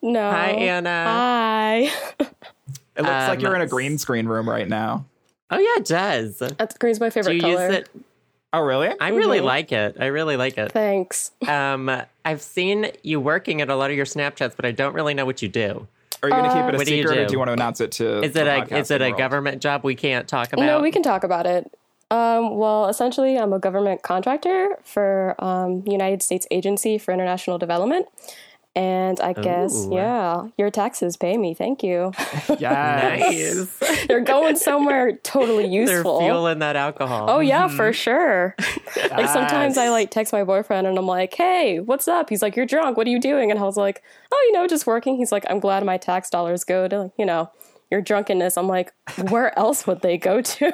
[0.00, 0.30] No.
[0.30, 0.88] Hi, Anna.
[0.88, 1.90] Hi.
[2.96, 5.04] It looks like Um, you're in a green screen room right now.
[5.50, 6.38] Oh, yeah, it does.
[6.38, 7.66] That's green's my Do favorite you color.
[7.68, 7.88] use it?
[8.54, 8.88] Oh, really?
[8.98, 9.44] I really Mhm.
[9.44, 9.96] like it.
[10.00, 10.72] I really like it.
[10.72, 11.32] Thanks.
[11.46, 11.90] Um,
[12.24, 15.26] I've seen you working at a lot of your Snapchats, but I don't really know
[15.26, 15.86] what you do.
[16.22, 17.28] Are you going to keep it a What do you secret, or do?
[17.28, 18.22] do you want to announce it to?
[18.22, 19.18] Is the it a is podcasting it a world?
[19.18, 20.64] government job we can't talk about?
[20.64, 21.70] No, we can talk about it.
[22.12, 28.06] Um, well, essentially, I'm a government contractor for um, United States Agency for International Development.
[28.74, 29.94] And I guess, Ooh.
[29.94, 31.52] yeah, your taxes pay me.
[31.54, 32.12] Thank you.
[32.58, 33.78] Yes.
[33.80, 34.06] Nice.
[34.06, 35.86] They're going somewhere totally useful.
[35.86, 36.20] They're useful.
[36.20, 37.26] fueling that alcohol.
[37.28, 37.92] Oh yeah, for mm-hmm.
[37.92, 38.54] sure.
[39.10, 42.56] like sometimes I like text my boyfriend and I'm like, "Hey, what's up?" He's like,
[42.56, 42.96] "You're drunk.
[42.96, 45.44] What are you doing?" And I was like, "Oh, you know, just working." He's like,
[45.48, 47.50] "I'm glad my tax dollars go to you know
[47.90, 48.92] your drunkenness." I'm like,
[49.28, 50.72] "Where else would they go to?"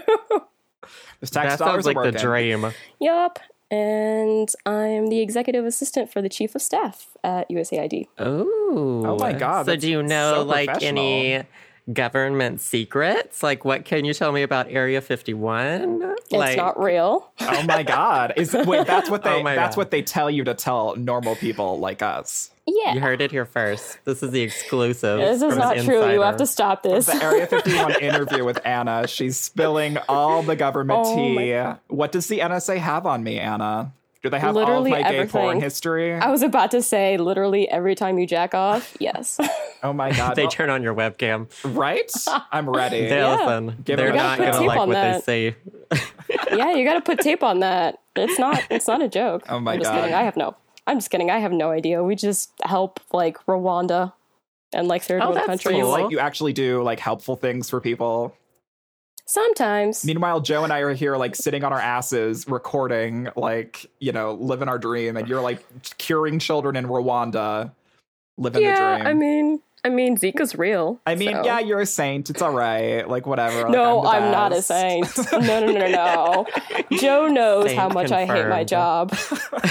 [1.21, 2.67] This tax that dollars sounds like the dream.
[3.01, 3.39] yup.
[3.71, 8.07] And I'm the executive assistant for the chief of staff at USAID.
[8.19, 11.43] Oh, Oh my God, So do you know so like any
[11.93, 13.43] government secrets?
[13.43, 16.15] Like, what can you tell me about Area Fifty One?
[16.19, 17.31] It's Like, not real.
[17.41, 18.35] Oh my god!
[18.37, 19.81] Is wait, that's what they Oh my that's God.
[19.81, 22.51] what they tell you to tell normal people like us.
[22.71, 22.95] Yeah.
[22.95, 23.99] you heard it here first.
[24.05, 25.19] This is the exclusive.
[25.19, 26.13] this is not an true.
[26.13, 27.07] You have to stop this.
[27.07, 29.07] The Area 51 interview with Anna.
[29.09, 31.63] She's spilling all the government Oh tea.
[31.89, 33.93] What does the NSA have on me, Anna?
[34.23, 36.13] Do they have Literally all of my gay porn history?
[36.13, 39.39] I was about to say literally every time you jack off, yes.
[39.85, 40.35] oh my god!
[40.35, 41.47] They turn on your webcam.
[41.65, 42.11] right?
[42.51, 43.03] I'm ready.
[43.03, 43.37] They Yeah.
[43.37, 43.83] listen.
[43.85, 45.25] Give They're not gonna like what that.
[45.25, 45.57] they say.
[46.57, 48.01] yeah, you got to put tape on that.
[48.17, 49.45] It's not it's not a joke.
[49.49, 50.01] Oh my I'm just God.
[50.01, 50.15] kidding.
[50.15, 50.57] I have no.
[50.89, 51.31] I'm just kidding.
[51.31, 52.03] I have no idea.
[52.03, 54.13] We just help like Rwanda
[54.73, 55.83] and like third Oh, world that's countries.
[55.83, 55.91] cool.
[55.91, 58.35] Like you actually do like helpful things for people.
[59.27, 60.07] Sometimes.
[60.07, 64.33] Meanwhile, Joe and I are here like sitting on our asses recording, like, you know,
[64.33, 65.63] living our dream, and you're like
[65.99, 67.71] curing children in Rwanda,
[68.39, 69.07] living the yeah, dream.
[69.07, 71.01] I mean, I mean, Zika's real.
[71.07, 72.31] I mean, so- yeah, you're a saint.
[72.31, 73.09] It's all right.
[73.09, 73.63] Like, whatever.
[73.63, 75.07] Like, No, the I'm, not a saint.
[75.33, 76.47] No, no, no, no, no.
[76.99, 79.17] Joe knows Saint how much I hate my job.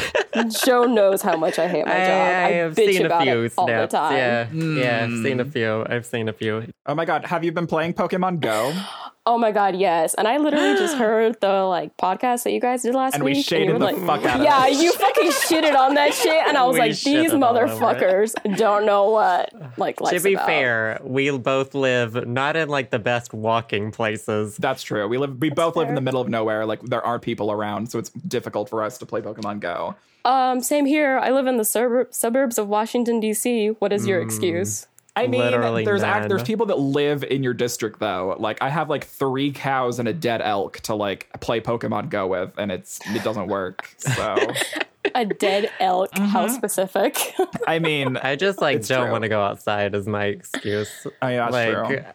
[0.65, 2.09] Joe knows how much I hate my I, job.
[2.09, 4.13] I, I have bitch seen a few it all the time.
[4.13, 5.51] Yeah, yeah, I've seen a Mm.
[5.53, 5.85] few.
[5.89, 6.71] I've seen a few.
[6.85, 8.73] oh my god, have you been playing Pokemon Go?
[9.29, 10.13] Oh my god, yes.
[10.13, 13.33] And I literally just heard the like podcast that you guys did last And week.
[13.33, 14.81] we you shaded were the like, fuck out of Yeah, it.
[14.81, 17.65] you fucking shitted on that shit, and I was We like, these shitted all over
[17.65, 17.69] it.
[17.69, 20.45] motherfuckers don't know what like to life's be about.
[20.45, 24.55] fair, we both live not in like the best walking places.
[24.55, 25.05] That's true.
[25.09, 25.37] We live.
[25.39, 26.65] We both live in the middle of nowhere.
[26.65, 29.95] Like, there are people around, so it's difficult for us to play Pokemon Go.
[30.23, 31.19] Um, same here.
[31.19, 33.67] I live in the suburb- suburbs of Washington D.C.
[33.79, 34.87] What is your excuse?
[35.17, 38.35] I mean, Literally there's act, there's people that live in your district though.
[38.37, 42.27] Like, I have like three cows and a dead elk to like play Pokemon Go
[42.27, 43.95] with, and it's it doesn't work.
[43.97, 44.37] So,
[45.15, 46.09] A dead elk?
[46.13, 46.55] How mm-hmm.
[46.55, 47.33] specific?
[47.67, 51.07] I mean, I just like don't want to go outside is my excuse.
[51.21, 52.05] Oh, yeah, that's like true.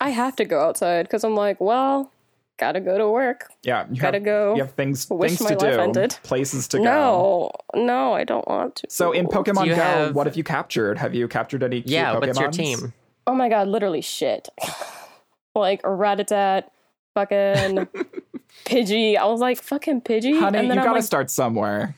[0.00, 2.11] I have to go outside because I'm like, well,
[2.62, 3.50] gotta go to work.
[3.64, 4.54] yeah, you gotta have, go.
[4.54, 6.18] You have things Wish things my to life do, ended.
[6.22, 6.84] places to go.
[6.84, 8.86] No, no, I don't want to.
[8.88, 10.98] So in Pokemon Go, have- what have you captured?
[10.98, 11.80] Have you captured any?
[11.82, 12.92] Cute yeah, what's your team?
[13.26, 14.48] Oh my god, literally shit.
[15.54, 16.64] like a Rattata,
[17.14, 17.88] fucking
[18.64, 19.16] Pidgey.
[19.16, 20.38] I was like, fucking Pidgey.
[20.38, 21.94] Honey, and you I'm gotta like, start somewhere.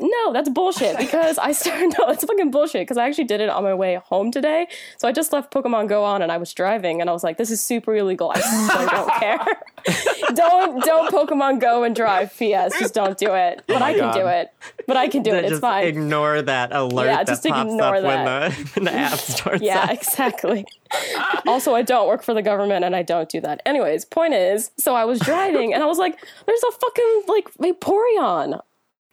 [0.00, 3.48] No, that's bullshit because I started, no, it's fucking bullshit because I actually did it
[3.48, 4.66] on my way home today.
[4.98, 7.36] So I just left Pokemon Go on and I was driving and I was like,
[7.38, 8.32] this is super illegal.
[8.34, 10.34] I so don't care.
[10.34, 12.36] don't, don't Pokemon Go and drive.
[12.36, 12.78] P.S.
[12.78, 13.62] Just don't do it.
[13.66, 14.14] But oh I can God.
[14.14, 14.48] do it.
[14.86, 15.44] But I can do it.
[15.44, 15.86] It's just fine.
[15.86, 18.52] ignore that alert Yeah, that just pops ignore up when that.
[18.52, 19.62] the, when the app starts.
[19.62, 19.90] Yeah, up.
[19.90, 20.66] exactly.
[21.46, 23.62] also, I don't work for the government and I don't do that.
[23.66, 27.52] Anyways, point is, so I was driving and I was like, there's a fucking like
[27.54, 28.60] Vaporeon.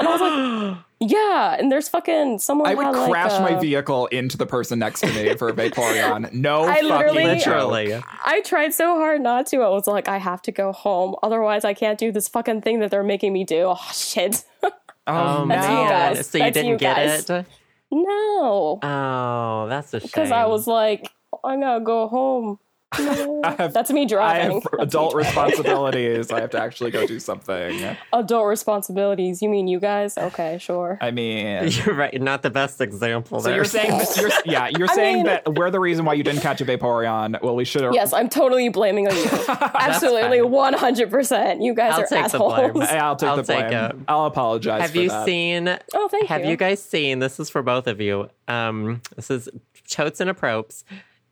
[0.02, 0.78] And I was like,
[1.12, 4.46] yeah, and there's fucking someone I would had, like, crash my uh, vehicle into the
[4.46, 6.32] person next to me for a Vaporeon.
[6.34, 7.72] No I literally- joke.
[7.72, 8.04] literally.
[8.24, 9.58] I tried so hard not to.
[9.62, 11.16] I was like, I have to go home.
[11.24, 13.66] Otherwise, I can't do this fucking thing that they're making me do.
[13.68, 14.44] Oh, shit.
[15.08, 15.84] Oh, Oh That's you no.
[15.86, 16.24] man!
[16.24, 17.30] So you That's didn't you get guys.
[17.30, 17.46] it?
[17.90, 18.80] no.
[18.84, 20.08] Oh, that's a shame.
[20.08, 21.10] Because I was like,
[21.44, 22.60] I gotta go home.
[23.00, 23.42] No.
[23.44, 24.62] I have- That's me I driving.
[24.62, 26.32] have That's adult responsibilities.
[26.32, 27.96] I have to actually go do something.
[28.14, 29.42] Adult responsibilities.
[29.42, 30.18] You mean you guys?
[30.18, 30.98] Okay, sure.
[31.02, 32.22] I mean, You're right.
[32.22, 33.56] Not the best example so there.
[33.56, 36.24] you're saying this, you're, yeah, you're I saying mean- that we're the reason why you
[36.24, 37.42] didn't catch a Vaporeon.
[37.42, 37.94] Well, we should have.
[37.94, 39.24] Yes, I'm totally blaming on you.
[39.48, 41.64] Absolutely, 100%.
[41.64, 42.54] You guys I'll are take the assholes.
[42.74, 42.82] blame.
[42.82, 43.74] I'll take I'll the take blame.
[43.74, 43.96] it.
[44.08, 44.82] I'll apologize.
[44.82, 45.22] Have for you that.
[45.22, 45.78] Oh, seen?
[46.10, 46.52] thank Have you.
[46.52, 47.20] you guys seen?
[47.20, 48.30] This is for both of you.
[48.48, 49.50] Um, this is
[49.90, 50.84] Totes and Apropes.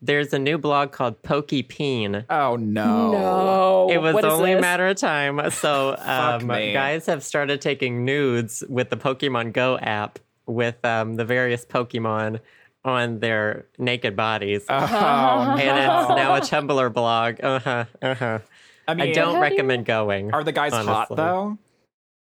[0.01, 2.25] There's a new blog called PokePeen.
[2.29, 3.11] Oh no!
[3.11, 3.89] No.
[3.91, 5.51] It was What is only a matter of time.
[5.51, 11.25] So um, guys have started taking nudes with the Pokemon Go app with um, the
[11.25, 12.39] various Pokemon
[12.85, 14.65] on their naked bodies.
[14.69, 14.75] Oh,
[15.59, 17.43] and it's now a Tumblr blog.
[17.43, 17.85] Uh huh.
[18.01, 18.39] Uh huh.
[18.87, 20.31] I mean, I don't How do you- recommend going.
[20.33, 21.57] Are the guys hot though?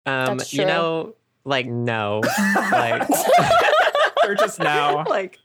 [0.04, 2.20] Um, That's you know, like no,
[2.56, 3.08] like
[4.22, 5.04] They're just now.
[5.08, 5.38] like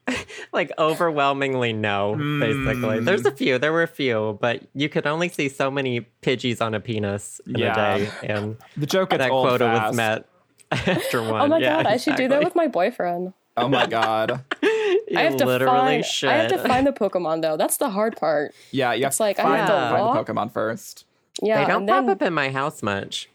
[0.53, 2.15] like overwhelmingly no.
[2.15, 3.05] Basically, Hmm.
[3.05, 3.57] there's a few.
[3.57, 7.41] There were a few, but you could only see so many Pidgeys on a penis
[7.47, 7.71] in Yeah.
[7.95, 9.87] a day, and The joke gets that old quota fast.
[9.87, 10.25] was met
[10.71, 11.41] after one.
[11.41, 13.33] Oh my Yeah, god, I should do that with my boyfriend.
[13.55, 14.43] Oh my god.
[15.09, 16.29] You I have to literally find should.
[16.29, 17.55] I have to find the Pokemon though.
[17.55, 18.53] That's the hard part.
[18.71, 20.33] Yeah, you have It's to like, I find, have to find the.
[20.33, 21.05] Pokemon first.
[21.41, 23.29] Yeah, they don't and then, pop up in my house much.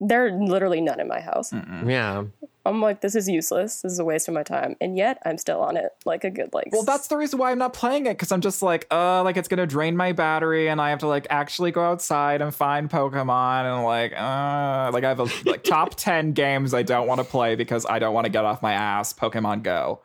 [0.00, 1.50] There are literally none in my house.
[1.50, 1.90] Mm-mm.
[1.90, 2.24] Yeah.
[2.64, 3.80] I'm like, this is useless.
[3.80, 4.76] This is a waste of my time.
[4.80, 7.50] And yet I'm still on it like a good like Well, that's the reason why
[7.50, 10.68] I'm not playing it because I'm just like, uh, like it's gonna drain my battery,
[10.68, 15.04] and I have to like actually go outside and find Pokemon, and like, uh, like
[15.04, 18.12] I have a like top ten games I don't want to play because I don't
[18.12, 19.14] want to get off my ass.
[19.14, 20.00] Pokemon Go.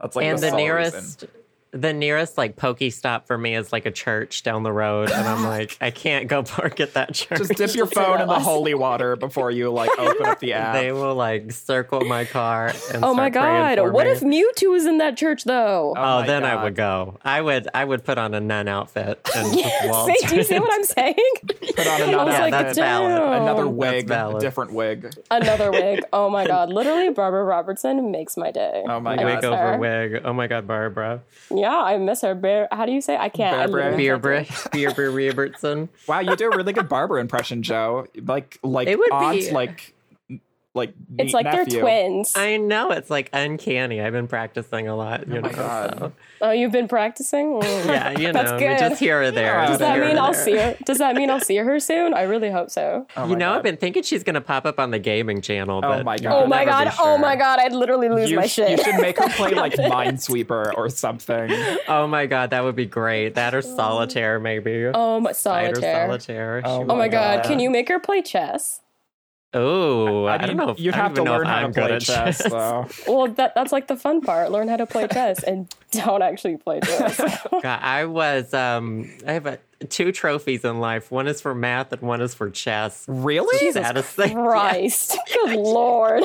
[0.00, 1.28] That's like and the sole nearest reason.
[1.70, 5.10] The nearest like PokeStop for me is like a church down the road.
[5.10, 7.38] And I'm like, I can't go park at that church.
[7.38, 10.74] Just dip your phone in the holy water before you like open up the app.
[10.74, 13.78] they will like circle my car and Oh my god.
[13.92, 14.12] What me.
[14.12, 15.92] if Mewtwo was in that church though?
[15.96, 17.18] Oh Oh, my then I would go.
[17.22, 17.68] I would.
[17.74, 20.18] I would put on a nun outfit and just waltz.
[20.20, 21.14] See, do you see what I'm saying?
[21.46, 23.10] Put on I another, was Yeah, like, that's valid.
[23.10, 23.42] damn.
[23.42, 24.40] another That's wig, a valid.
[24.40, 25.12] different wig.
[25.30, 26.02] Another wig.
[26.14, 26.70] Oh my god.
[26.70, 28.84] Literally, Barbara Robertson makes my day.
[28.88, 29.24] Oh my God.
[29.26, 30.22] wig over wig.
[30.24, 31.20] Oh my god, Barbara.
[31.60, 32.34] Yeah, I miss her.
[32.34, 33.16] Bear, how do you say?
[33.16, 33.54] I can't.
[33.56, 33.96] I Barbara.
[33.96, 34.94] literally can't Beerbre, do it.
[34.96, 35.88] Beerbre Robertson.
[36.06, 38.06] Wow, you do a really good Barbara impression, Joe.
[38.16, 39.94] Like, like It would aunt, be- like,
[40.78, 41.72] like It's like nephew.
[41.72, 42.32] they're twins.
[42.36, 44.00] I know it's like uncanny.
[44.00, 45.24] I've been practicing a lot.
[45.28, 45.98] Oh you Oh my know, God.
[45.98, 47.60] so- Oh, you've been practicing?
[47.62, 48.78] Yeah, you That's know, good.
[48.78, 49.66] just here or there.
[49.66, 50.44] Does that mean I'll there.
[50.44, 50.76] see her?
[50.86, 52.14] Does that mean I'll see her soon?
[52.14, 53.06] I really hope so.
[53.16, 53.56] Oh you know, God.
[53.56, 55.78] I've been thinking she's gonna pop up on the gaming channel.
[55.78, 56.42] Oh but my oh God.
[56.44, 56.84] Oh my god!
[56.84, 57.58] be Oh my god!
[57.58, 58.70] I'd literally lose you, my sh- shit.
[58.70, 59.72] you should make her play like
[60.12, 61.50] Minesweeper or something.
[61.88, 63.34] Oh my god, that would be great.
[63.34, 64.86] That or solitaire, maybe.
[64.94, 66.06] Oh my Spider solitaire.
[66.06, 66.62] solitaire.
[66.64, 67.44] Oh She Oh my love god!
[67.44, 68.80] Can you make her play chess?
[69.54, 70.70] Oh, I, I, don't know.
[70.70, 72.86] If, you'd have to learn how I'm to play at chess, though.
[73.08, 74.52] Well, that that's like the fun part.
[74.52, 77.16] Learn how to play chess and don't actually play chess.
[77.50, 78.52] God, I was.
[78.52, 81.10] Um, I have a, two trophies in life.
[81.10, 83.06] One is for math, and one is for chess.
[83.08, 83.58] Really?
[83.58, 84.34] Jesus Saddest thing.
[84.34, 85.16] Christ!
[85.32, 86.24] Good lord!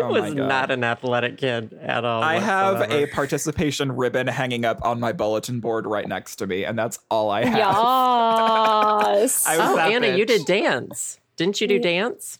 [0.00, 0.48] Oh was God.
[0.48, 2.22] not an athletic kid at all.
[2.22, 6.64] I have a participation ribbon hanging up on my bulletin board right next to me,
[6.64, 7.58] and that's all I have.
[7.58, 9.46] Yes.
[9.46, 11.18] I was Oh, that Anna, you did dance.
[11.36, 12.38] Didn't you do dance?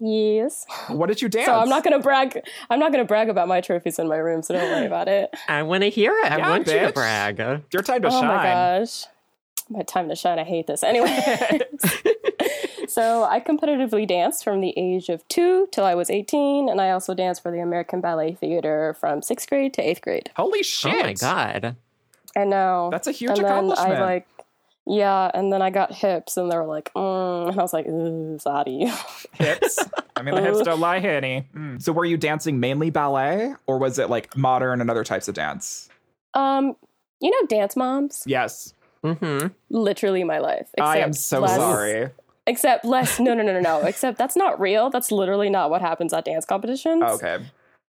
[0.00, 0.64] yes.
[0.88, 1.46] What did you dance?
[1.46, 2.40] So I'm not gonna brag.
[2.70, 4.42] I'm not gonna brag about my trophies in my room.
[4.42, 5.30] So don't worry about it.
[5.48, 6.30] I want to hear it.
[6.32, 6.94] I Yeah, want you to bitch.
[6.94, 7.38] brag.
[7.72, 8.24] Your time to oh shine.
[8.24, 9.04] Oh my gosh.
[9.70, 10.38] My time to shine.
[10.38, 10.82] I hate this.
[10.84, 11.08] Anyway.
[12.88, 16.90] so I competitively danced from the age of two till I was 18, and I
[16.90, 20.30] also danced for the American Ballet Theater from sixth grade to eighth grade.
[20.36, 20.94] Holy shit!
[20.94, 21.76] Oh my god.
[22.36, 22.88] I know.
[22.92, 23.92] That's a huge and then accomplishment.
[23.94, 24.28] I like,
[24.88, 27.86] yeah, and then I got hips, and they were like, mm, and I was like,
[27.86, 28.90] ooh, sorry.
[29.34, 29.78] hips.
[30.16, 31.46] I mean, the hips don't lie, honey.
[31.54, 31.80] Mm.
[31.80, 35.34] So, were you dancing mainly ballet, or was it like modern and other types of
[35.34, 35.88] dance?
[36.34, 36.74] um,
[37.20, 38.22] you know, dance moms.
[38.26, 38.74] Yes,
[39.04, 39.48] Mm-hmm.
[39.70, 40.68] Literally my life.
[40.80, 42.10] I am so less- sorry.
[42.46, 43.20] Except less.
[43.20, 43.80] No, no, no, no, no.
[43.86, 44.88] Except that's not real.
[44.90, 47.02] That's literally not what happens at dance competitions.
[47.06, 47.38] Okay,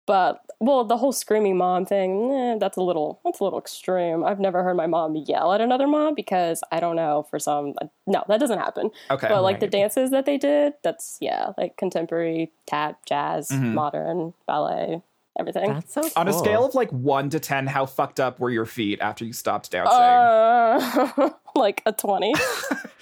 [0.08, 4.24] But well, the whole screaming mom thing, eh, that's a little that's a little extreme.
[4.24, 7.74] I've never heard my mom yell at another mom because I don't know for some
[8.08, 8.90] no, that doesn't happen.
[9.12, 9.28] okay.
[9.28, 13.74] But like the dances that they did, that's yeah, like contemporary tap, jazz, Mhm.
[13.74, 15.02] modern, ballet,
[15.38, 15.74] everything.
[15.74, 18.66] That's so On a scale of like one to ten, how fucked up were your
[18.66, 19.94] feet after you stopped dancing?
[19.94, 22.34] Uh, like a 20.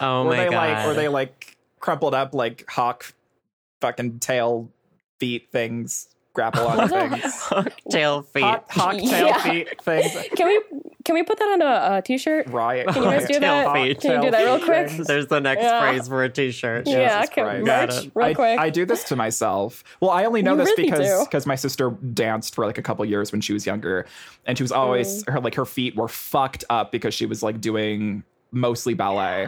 [0.01, 0.55] Oh were my they god.
[0.55, 3.13] like were they like crumpled up like hawk
[3.79, 4.69] fucking tail
[5.19, 8.43] feet things grapple on Was things tail feet?
[8.43, 9.37] hawk, hawk tail Yeah.
[9.43, 10.61] feet things Can we
[11.03, 12.47] can we put that on a, a t-shirt?
[12.47, 13.73] riot Can you guys do Tail that?
[13.73, 14.01] feet.
[14.01, 14.89] Can you do that real quick?
[15.05, 15.79] There's the next Yeah.
[15.79, 16.87] phrase for a t-shirt.
[16.87, 17.65] yeah, Jesus can Christ.
[17.65, 18.11] Got merch it.
[18.15, 18.59] real I, quick.
[18.59, 19.83] I do this to myself.
[20.01, 22.81] Well, I only know You this really because because my sister danced for like a
[22.81, 24.05] couple years when she was younger,
[24.47, 25.33] and she was always Mm.
[25.33, 29.47] her like her feet were fucked up because she was like doing mostly ballet.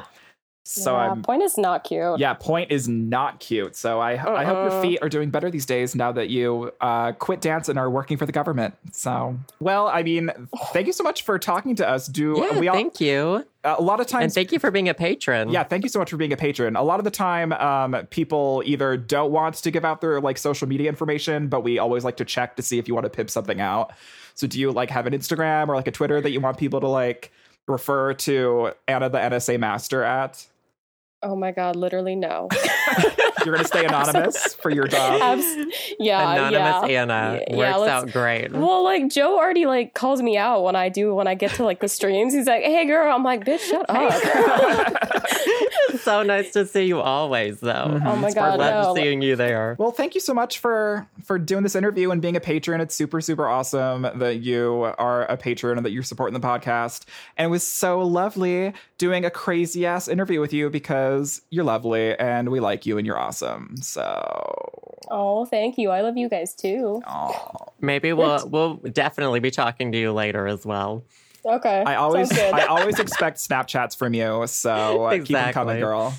[0.70, 2.20] So yeah, I'm point is not cute.
[2.20, 3.76] yeah, point is not cute.
[3.76, 4.82] So I I hope your Uh-uh.
[4.82, 8.18] feet are doing better these days now that you uh, quit dance and are working
[8.18, 8.76] for the government.
[8.92, 10.30] So well, I mean,
[10.74, 12.08] thank you so much for talking to us.
[12.08, 13.46] Do Yeah, we all thank you.
[13.64, 15.50] a lot of times And thank you for being a patron.
[15.50, 16.76] yeah, thank you so much for being a patron.
[16.76, 20.38] A lot of the time, um, people either don't want to give out their like
[20.38, 23.10] social media information, but we always like to check to see if you want to
[23.10, 23.94] pimp something out.
[24.36, 26.80] So, do you like have an Instagram or like a Twitter that you want people
[26.82, 27.32] to like
[27.68, 30.46] refer to Anna the NSA Master at?
[31.24, 32.48] Oh my god, literally no.
[33.46, 35.22] You're gonna stay anonymous for your job.
[35.22, 35.56] Abs-
[36.00, 37.02] yeah, Anonymous yeah.
[37.02, 38.52] Anna Yeah, works let's- out great.
[38.52, 41.64] Well, like Joe already like calls me out when I do when I get to
[41.64, 42.34] like the streams.
[42.34, 45.28] He's like, "Hey, girl," I'm like, "Bitch, shut up."
[46.02, 47.70] so nice to see you always, though.
[47.72, 48.08] Mm-hmm.
[48.08, 49.02] oh my god, of Love no.
[49.02, 49.76] seeing you there.
[49.80, 52.82] Well, thank you so much for for doing this interview and being a patron.
[52.82, 57.06] It's super super awesome that you are a patron and that you're supporting the podcast.
[57.38, 62.16] And it was so lovely doing a crazy ass interview with you because you're lovely
[62.18, 63.27] and we like you and you're awesome.
[63.32, 65.90] So, Oh, thank you.
[65.90, 67.02] I love you guys too.
[67.06, 67.66] aw.
[67.80, 71.04] Maybe we'll we'll definitely be talking to you later as well.
[71.46, 72.54] Okay, I always sounds.
[72.54, 74.44] I always expect Snapchats from you.
[74.48, 76.14] So uh, keep them coming, girl.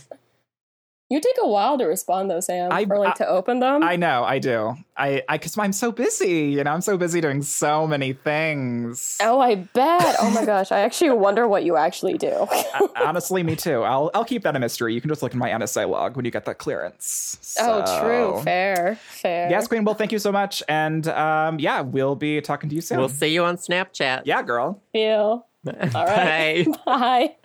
[1.11, 3.83] You take a while to respond though, Sam, I- or like I- to open them.
[3.83, 4.75] I know, I do.
[4.95, 6.51] I, I, because I'm so busy.
[6.51, 9.17] You know, I'm so busy doing so many things.
[9.23, 10.17] oh, I bet.
[10.21, 12.47] Oh my gosh, I actually wonder what you actually do.
[12.97, 13.83] Honestly, me too.
[13.85, 14.93] I'll, I'll keep that a mystery.
[14.93, 17.57] You can just look in my NSA log when you get that clearance.
[17.59, 18.43] oh, true.
[18.43, 18.97] Fair.
[19.09, 19.49] Fair.
[19.49, 19.85] Yes, Queen.
[19.85, 22.99] Well, thank you so much, and um, yeah, we'll be talking to you soon.
[22.99, 24.23] We'll see you on Snapchat.
[24.27, 24.83] yeah, girl.
[24.93, 25.47] Feel.
[25.67, 25.75] All
[26.07, 26.67] right.
[26.67, 26.75] Bye.
[26.87, 27.37] Bye.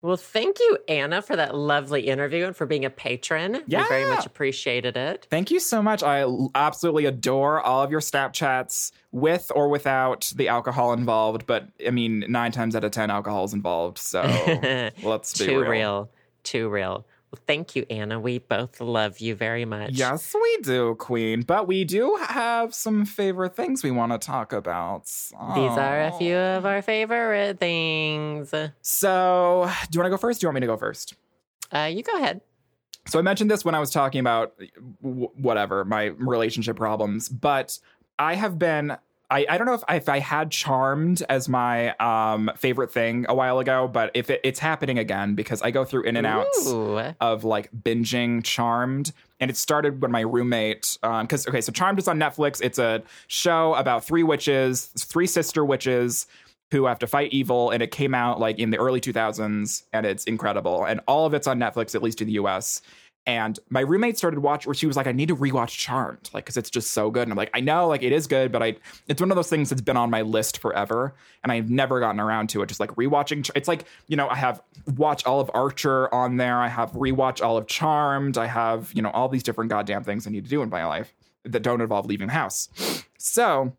[0.00, 3.62] Well, thank you, Anna, for that lovely interview and for being a patron.
[3.66, 3.82] Yeah.
[3.82, 5.26] We very much appreciated it.
[5.28, 6.04] Thank you so much.
[6.04, 6.24] I
[6.54, 11.46] absolutely adore all of your Snapchats with or without the alcohol involved.
[11.46, 13.98] But I mean, nine times out of 10, alcohol is involved.
[13.98, 14.20] So
[15.02, 15.70] let's be Too real.
[15.70, 16.10] real.
[16.44, 17.04] Too real.
[17.46, 18.18] Thank you, Anna.
[18.18, 19.90] We both love you very much.
[19.92, 21.42] Yes, we do, Queen.
[21.42, 25.04] But we do have some favorite things we want to talk about.
[25.06, 28.52] These are a few of our favorite things.
[28.54, 30.40] Uh, So, do you want to go first?
[30.40, 31.14] Do you want me to go first?
[31.72, 32.40] you go ahead.
[33.06, 34.54] So I mentioned this when I was talking about
[35.02, 37.78] w- whatever my relationship problems, but
[38.18, 38.96] I have been.
[39.30, 43.34] I, I don't know if, if I had Charmed as my um, favorite thing a
[43.34, 46.68] while ago, but if it, it's happening again because I go through in and outs
[46.68, 46.98] Ooh.
[47.20, 49.12] of like binging Charmed.
[49.40, 52.60] And it started when my roommate, because, okay, so Charmed is on Netflix.
[52.62, 56.26] It's a show about three witches, three sister witches
[56.70, 57.70] who have to fight evil.
[57.70, 60.84] And it came out like in the early 2000s and it's incredible.
[60.84, 62.82] And all of it's on Netflix, at least in the US.
[63.26, 66.46] And my roommate started watching, where she was like, I need to rewatch Charmed, like,
[66.46, 67.24] because it's just so good.
[67.24, 69.50] And I'm like, I know, like, it is good, but I, it's one of those
[69.50, 71.14] things that's been on my list forever.
[71.42, 72.68] And I've never gotten around to it.
[72.68, 74.62] Just like rewatching, it's like, you know, I have
[74.96, 76.56] watch all of Archer on there.
[76.56, 78.38] I have rewatch all of Charmed.
[78.38, 80.86] I have, you know, all these different goddamn things I need to do in my
[80.86, 81.12] life
[81.44, 82.70] that don't involve leaving the house.
[83.18, 83.74] So,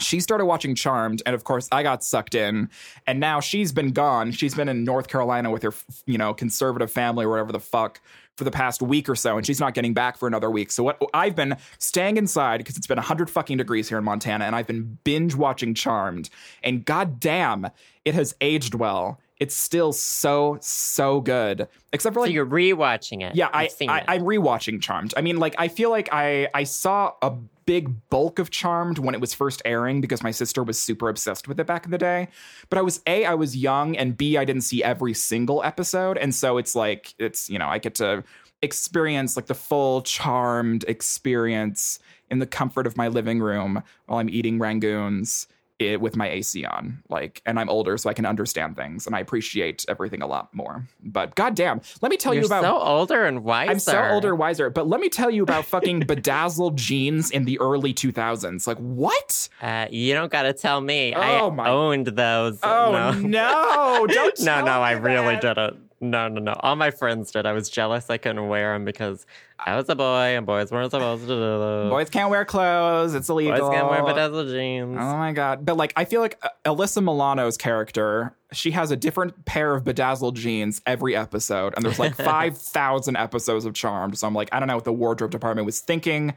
[0.00, 2.70] she started watching Charmed, and of course, I got sucked in.
[3.06, 4.30] And now she's been gone.
[4.32, 5.74] She's been in North Carolina with her,
[6.06, 8.00] you know, conservative family or whatever the fuck
[8.38, 10.70] for the past week or so, and she's not getting back for another week.
[10.70, 14.44] So what I've been staying inside because it's been 100 fucking degrees here in Montana,
[14.44, 16.30] and I've been binge watching Charmed.
[16.62, 17.68] And goddamn,
[18.04, 19.20] it has aged well.
[19.40, 23.36] It's still so so good, except for So like you're rewatching it.
[23.36, 24.04] yeah, I, I it.
[24.08, 25.14] I'm rewatching Charmed.
[25.16, 27.30] I mean, like I feel like I I saw a
[27.64, 31.46] big bulk of Charmed when it was first airing because my sister was super obsessed
[31.46, 32.28] with it back in the day.
[32.70, 36.18] But I was a I was young and b I didn't see every single episode,
[36.18, 38.24] and so it's like it's you know I get to
[38.62, 44.28] experience like the full Charmed experience in the comfort of my living room while I'm
[44.28, 45.46] eating rangoons.
[45.78, 49.14] It, with my AC on, like, and I'm older, so I can understand things, and
[49.14, 50.84] I appreciate everything a lot more.
[51.04, 53.70] But goddamn, let me tell You're you about so older and wiser.
[53.70, 54.70] I'm so older, wiser.
[54.70, 58.66] But let me tell you about fucking bedazzled jeans in the early 2000s.
[58.66, 59.48] Like, what?
[59.62, 61.14] Uh, you don't got to tell me.
[61.14, 62.58] Oh, I my- owned those.
[62.64, 63.12] Oh, no.
[63.12, 64.06] no.
[64.12, 65.87] Don't no, no, I really didn't.
[66.00, 66.52] No, no, no.
[66.60, 67.44] All my friends did.
[67.44, 69.26] I was jealous I couldn't wear them because
[69.58, 71.90] I was a boy and boys weren't supposed to do them.
[71.90, 73.14] Boys can't wear clothes.
[73.14, 73.58] It's illegal.
[73.58, 74.96] Boys can't wear bedazzled jeans.
[75.00, 75.64] Oh my god!
[75.64, 79.84] But like, I feel like uh, Alyssa Milano's character, she has a different pair of
[79.84, 84.16] bedazzled jeans every episode, and there's like five thousand episodes of Charmed.
[84.16, 86.34] So I'm like, I don't know what the wardrobe department was thinking,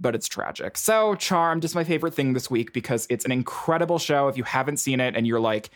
[0.00, 0.78] but it's tragic.
[0.78, 4.28] So Charmed is my favorite thing this week because it's an incredible show.
[4.28, 5.68] If you haven't seen it and you're like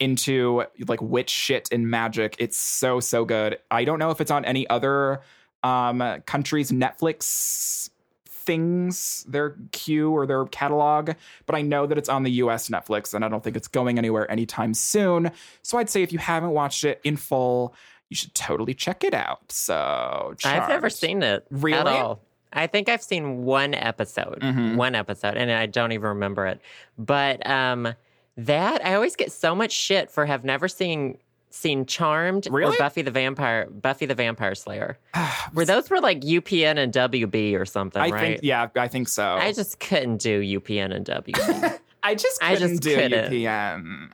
[0.00, 3.58] into like witch shit and magic, it's so so good.
[3.70, 5.20] I don't know if it's on any other
[5.62, 7.90] um countries Netflix
[8.26, 11.12] things, their queue or their catalog,
[11.46, 13.96] but I know that it's on the US Netflix and I don't think it's going
[13.98, 15.30] anywhere anytime soon.
[15.62, 17.74] So I'd say if you haven't watched it in full,
[18.10, 19.50] you should totally check it out.
[19.50, 21.78] So I've never seen it Really?
[21.78, 22.20] at all.
[22.52, 24.76] I think I've seen one episode, Mhm.
[24.76, 26.60] one episode, and I don't even remember it.
[26.98, 27.94] But um,
[28.36, 31.18] that I always get so much shit for have never seen
[31.50, 32.74] seen Charmed Really?
[32.74, 34.98] or Buffy the Vampire Buffy the Vampire Slayer.
[35.52, 38.20] Where those were like UPN and WB or something, I right?
[38.20, 39.34] think yeah, I think so.
[39.34, 41.78] I just couldn't do UPN and WB.
[42.02, 43.32] I just I couldn't just do couldn't.
[43.32, 44.08] UPN.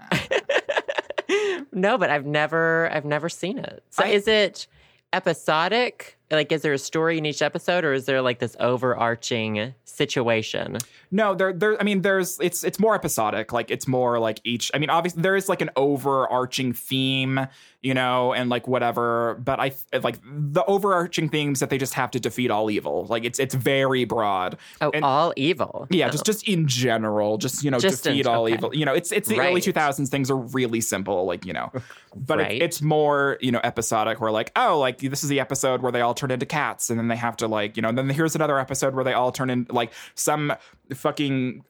[1.72, 3.82] no, but I've never I've never seen it.
[3.90, 4.66] So I- is it
[5.12, 6.16] episodic?
[6.30, 10.78] Like is there a story in each episode or is there like this overarching situation?
[11.12, 11.80] No, there, there.
[11.80, 12.38] I mean, there's.
[12.40, 13.52] It's, it's more episodic.
[13.52, 14.70] Like it's more like each.
[14.72, 17.48] I mean, obviously there is like an overarching theme,
[17.82, 19.34] you know, and like whatever.
[19.44, 19.72] But I
[20.04, 23.06] like the overarching themes that they just have to defeat all evil.
[23.06, 24.56] Like it's, it's very broad.
[24.80, 25.88] Oh, And- all evil.
[25.90, 26.10] Yeah, Oh.
[26.10, 28.54] just just in general, just you know, Just in- defeat all okay.
[28.54, 28.72] evil.
[28.74, 30.10] You know, it's it's the early two thousands.
[30.10, 31.72] Things are really simple, like you know,
[32.14, 34.20] but it- it's more you know episodic.
[34.20, 36.98] Where like, oh, like this is the episode where they all turn into cats, and
[36.98, 39.32] then they have to like you know, and then here's another episode where they all
[39.32, 40.52] turn in like some
[40.94, 41.64] fucking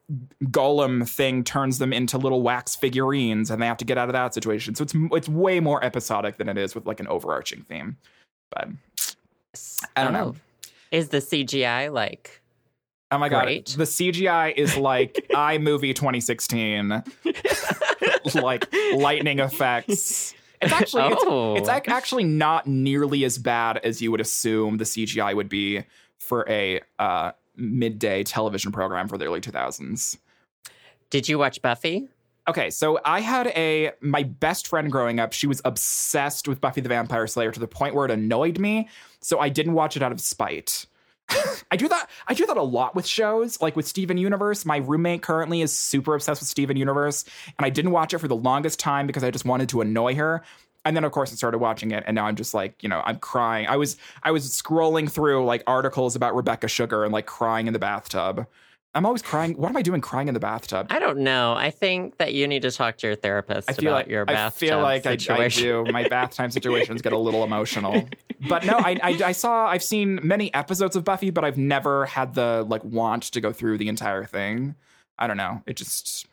[0.44, 4.12] golem thing turns them into little wax figurines, and they have to get out of
[4.12, 4.74] that situation.
[4.74, 7.96] So it's it's way more episodic than it is with like an overarching theme.
[8.50, 8.68] But
[9.96, 10.34] I don't know.
[10.34, 10.66] Oh.
[10.90, 12.40] Is the CGI like
[13.12, 13.66] Oh my god, Great.
[13.76, 17.02] the CGI is like iMovie 2016,
[18.40, 20.34] like lightning effects.
[20.60, 21.54] It's actually it's, Oh.
[21.56, 25.84] it's ac- actually not nearly as bad as you would assume the CGI would be
[26.18, 30.16] for a uh, midday television program for the early 2000s.
[31.10, 32.08] Did you watch Buffy?
[32.48, 35.32] Okay, so I had a my best friend growing up.
[35.32, 38.88] She was obsessed with Buffy the Vampire Slayer to the point where it annoyed me.
[39.20, 40.86] So I didn't watch it out of spite.
[41.70, 42.10] I do that.
[42.26, 44.64] I do that a lot with shows, like with Steven Universe.
[44.64, 47.24] My roommate currently is super obsessed with Steven Universe,
[47.58, 50.14] and I didn't watch it for the longest time because I just wanted to annoy
[50.16, 50.42] her.
[50.84, 53.02] And then, of course, I started watching it, and now I'm just like, you know,
[53.04, 53.66] I'm crying.
[53.66, 57.72] I was I was scrolling through like articles about Rebecca Sugar and like crying in
[57.72, 58.46] the bathtub.
[58.94, 59.54] I'm always crying.
[59.54, 60.88] What am I doing crying in the bathtub?
[60.90, 61.54] I don't know.
[61.54, 64.32] I think that you need to talk to your therapist I about like your I
[64.32, 65.62] bathtub feel like I, I situation.
[65.62, 65.84] do.
[65.92, 68.08] My bath time situations get a little emotional.
[68.48, 72.06] But no, I, I I saw I've seen many episodes of Buffy, but I've never
[72.06, 74.74] had the like want to go through the entire thing.
[75.18, 75.62] I don't know.
[75.66, 76.26] It just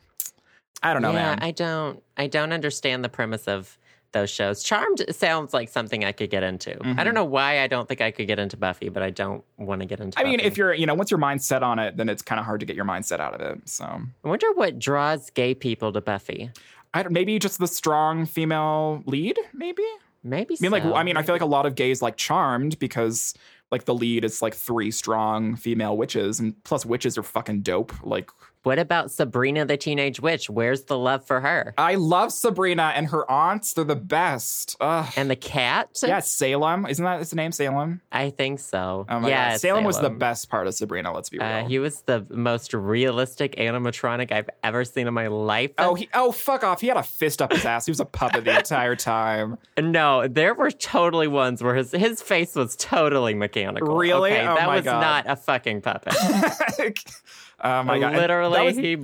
[0.81, 1.39] I don't know, yeah, man.
[1.41, 2.01] I don't.
[2.17, 3.77] I don't understand the premise of
[4.13, 4.63] those shows.
[4.63, 6.71] Charmed sounds like something I could get into.
[6.71, 7.03] I Mhm.
[7.03, 9.81] don't know why I don't think I could get into Buffy, but I don't want
[9.81, 10.17] to get into.
[10.19, 10.21] It.
[10.21, 12.39] I mean, if you're you know once your mind's set on it, then it's kind
[12.39, 13.67] of hard to get your mindset out of it.
[13.69, 16.51] So I wonder what draws gay people to Buffy.
[16.93, 19.37] I don't, maybe just the strong female lead.
[19.53, 19.83] Maybe
[20.23, 20.55] Maybe.
[20.55, 20.83] I mean, like.
[20.83, 23.33] I mean, I feel like a lot of gays like Charmed because
[23.71, 27.93] like the lead is like three strong female witches, and plus witches are fucking dope.
[28.03, 28.29] Like
[28.67, 30.49] What about Sabrina the Teenage Witch?
[30.49, 31.73] Where's the love for her?
[31.77, 33.71] I love Sabrina and her aunts.
[33.71, 34.75] They're the best.
[34.81, 35.09] Ugh.
[35.15, 35.97] And the cat?
[36.05, 36.85] Yeah, Salem.
[36.85, 37.53] Isn't that his name?
[37.53, 38.01] Salem.
[38.11, 39.05] I think so.
[39.07, 41.13] Oh my yeah, god, Salem, was the best part of Sabrina.
[41.13, 41.47] Let's be real.
[41.47, 45.71] Uh, he was the most realistic animatronic I've ever seen in my life.
[45.77, 46.09] oh, he.
[46.13, 46.81] Oh, fuck off.
[46.81, 47.85] He had a fist up his ass.
[47.85, 49.57] He was a puppet the entire time.
[49.77, 53.95] no, there were totally ones where his his face was totally mechanical.
[53.95, 54.33] Really?
[54.33, 54.99] Okay, Oh that was God.
[54.99, 56.15] not a fucking puppet.
[57.63, 58.15] oh my god.
[58.15, 58.95] Literally, that was he.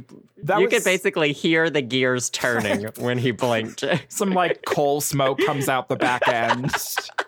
[0.43, 3.83] that you was- could basically hear the gears turning when he blinked.
[4.09, 6.71] some like coal smoke comes out the back end.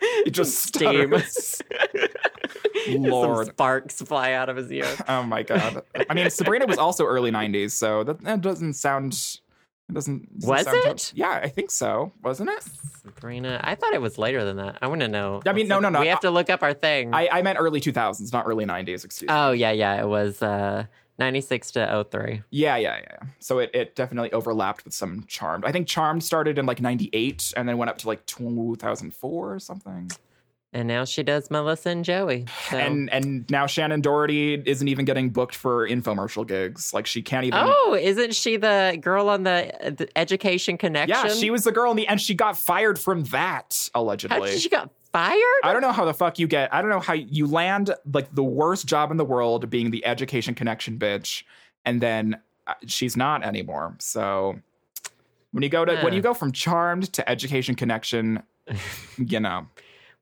[0.01, 1.13] It just Steam.
[1.27, 1.61] stutters.
[2.87, 3.47] Lord.
[3.47, 5.01] Some sparks fly out of his ears.
[5.07, 5.81] Oh my god.
[6.09, 9.13] I mean, Sabrina was also early '90s, so that, that doesn't sound.
[9.87, 10.39] It doesn't.
[10.39, 11.11] doesn't Was sound it?
[11.15, 12.11] yeah, I think so.
[12.23, 12.63] Wasn't it?
[13.03, 14.79] Sabrina, I thought it was later than that.
[14.81, 15.41] I want to know.
[15.45, 15.99] I mean, no, no, no.
[16.01, 17.13] We have to look up our thing.
[17.13, 19.05] I, I meant early 2000s, not early 90s.
[19.05, 19.35] Excuse me.
[19.35, 20.01] oh yeah, yeah.
[20.01, 20.85] It was uh,
[21.19, 22.43] ninety six to 03.
[22.49, 23.27] Yeah, yeah, yeah.
[23.39, 25.65] So it, it definitely overlapped with some Charmed.
[25.65, 29.59] I think Charmed started in like 98 and then went up to like 2004 or
[29.59, 30.11] something.
[30.75, 32.45] And now she does Melissa and Joey.
[32.69, 32.77] So.
[32.77, 36.93] And and now Shannen Doherty isn't even getting booked for infomercial gigs.
[36.93, 37.61] Like she can't even.
[37.63, 41.15] oh, isn't she the girl on the, the Education Connection?
[41.15, 44.49] yeah, she was the girl in the and she got fired from that allegedly.
[44.49, 45.61] did she got fired?
[45.63, 46.73] I don't know how the fuck you get.
[46.73, 50.05] I don't know how you land like the worst job in the world being the
[50.05, 51.43] education connection bitch,
[51.85, 53.95] and then uh, she's not anymore.
[53.99, 54.59] So
[55.51, 58.43] when you go to when you go from Charmed to Education Connection,
[59.17, 59.67] you know,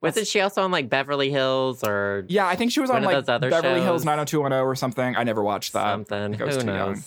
[0.01, 3.25] Wasn't she also on like Beverly Hills or yeah, I think she was on like
[3.25, 4.05] Beverly Hills shows.
[4.05, 5.15] 90210 or something.
[5.15, 5.91] I never watched that.
[5.91, 6.33] something?
[6.33, 7.03] Who too young.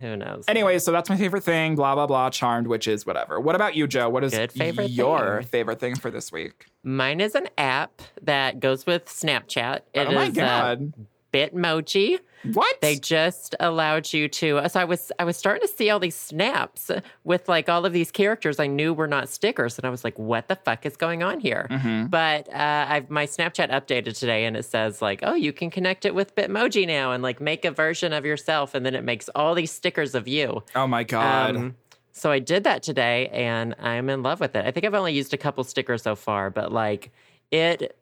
[0.00, 0.44] Who knows?
[0.48, 1.74] Anyway, so that's my favorite thing.
[1.74, 2.30] Blah blah blah.
[2.30, 3.40] Charmed witches, whatever.
[3.40, 4.08] What about you, Joe?
[4.08, 5.48] What is Good favorite your thing.
[5.50, 6.66] favorite thing for this week?
[6.82, 9.80] Mine is an app that goes with Snapchat.
[9.94, 10.92] It oh my is, uh, god!
[11.32, 12.18] Bitmoji.
[12.52, 12.80] What?
[12.80, 14.68] They just allowed you to.
[14.68, 16.90] So I was I was starting to see all these snaps
[17.24, 20.18] with like all of these characters I knew were not stickers, and I was like,
[20.18, 22.10] "What the fuck is going on here?" Mhm.
[22.10, 26.04] But uh, I've my Snapchat updated today, and it says like, "Oh, you can connect
[26.04, 29.28] it with Bitmoji now, and like make a version of yourself, and then it makes
[29.34, 31.56] all these stickers of you." Oh my god!
[31.56, 31.76] Um,
[32.12, 34.64] so I did that today, and I'm in love with it.
[34.64, 37.10] I think I've only used a couple stickers so far, but like
[37.50, 37.96] it,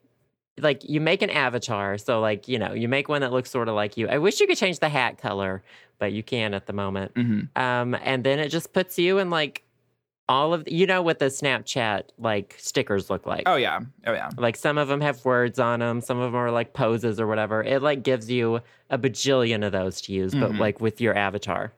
[0.59, 1.97] like you make an avatar.
[1.97, 4.07] So like you know, you make one that looks sort of like you.
[4.07, 5.63] I wish you could change the hat color,
[5.99, 7.13] but you can at the moment.
[7.15, 7.49] Mhm.
[7.57, 9.63] Um, and then it just puts you in like
[10.27, 13.43] all of you know what the Snapchat like stickers look like.
[13.45, 13.81] Oh yeah!
[14.07, 14.29] Oh yeah!
[14.37, 17.27] Like some of them have words on them, some of them are like poses or
[17.27, 17.61] whatever.
[17.61, 20.59] It like gives you a bajillion of those to use, but Mhm.
[20.59, 21.73] like with your avatar.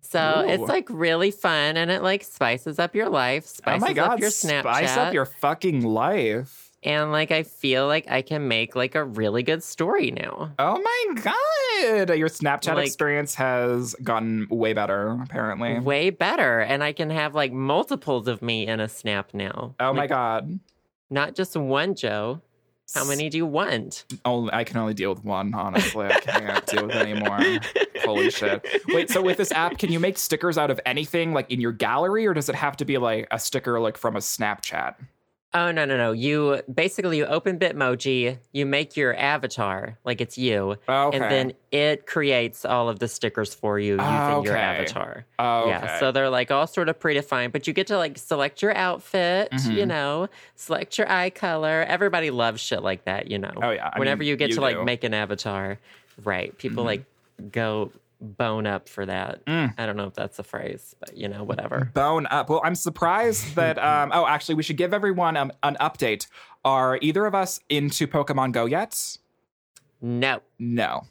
[0.00, 0.48] So Ooh.
[0.50, 4.10] it's like really fun and it like spices up your life, Oh spices my god!
[4.12, 4.60] up your Snapchat.
[4.62, 6.61] Spice up your fucking life.
[6.82, 10.52] And like I feel like I can make like a really good story now.
[10.58, 12.16] Oh my god!
[12.16, 15.78] Your Snapchat Like- experience has gotten way better, apparently.
[15.80, 16.60] Way better.
[16.60, 19.74] And I can have like multiples of me in a snap now.
[19.80, 20.58] Oh my god!
[21.10, 22.40] Not just one, Joe.
[22.94, 24.04] How many do you want?
[24.26, 25.54] Only I can only deal with one.
[25.54, 27.38] Honestly, I can't deal with any more.
[28.04, 28.66] Holy shit!
[28.88, 31.72] Wait, so with this app, can you make stickers out of anything, like in your
[31.72, 34.96] gallery, or does it have to be like a sticker, like from a Snapchat?
[35.54, 36.12] Oh no no no!
[36.12, 41.16] You basically you open Bitmoji, you make your avatar like it's you, Okay.
[41.18, 45.26] and then it creates all of the stickers for you using your avatar.
[45.38, 48.62] Oh, Yeah, so they're like all sort of predefined, but you get to like select
[48.62, 49.74] your outfit, Mhm.
[49.76, 51.84] you know, select your eye color.
[51.86, 53.52] Everybody loves shit like that, you know.
[53.56, 53.90] Oh, yeah.
[53.92, 55.78] I Whenever mean, you get you to like make an avatar,
[56.24, 56.56] right?
[56.56, 56.86] People Mhm.
[56.86, 57.04] like
[57.50, 57.90] go
[58.22, 59.44] bone up for that.
[59.46, 59.74] Mm.
[59.76, 61.90] I don't know if that's a phrase, but you know, whatever.
[61.92, 62.48] Bone up.
[62.48, 63.78] Well, I'm surprised that.
[63.78, 66.26] Um, oh, actually, we should give everyone um, an update.
[66.64, 69.18] Are either of us into Pokemon Go yet?
[70.00, 70.40] No.
[70.58, 71.02] No.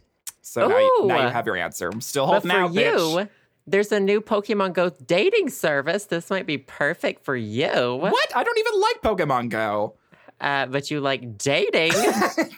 [0.42, 1.90] So now you, now you have your answer.
[1.90, 3.30] I'm still But holding for out, you, bitch.
[3.68, 6.06] there's a new Pokemon Go dating service.
[6.06, 7.68] This might be perfect for you.
[7.96, 8.36] What?
[8.36, 9.96] I don't even like Pokemon Go.
[10.42, 11.92] Uh, but you like dating.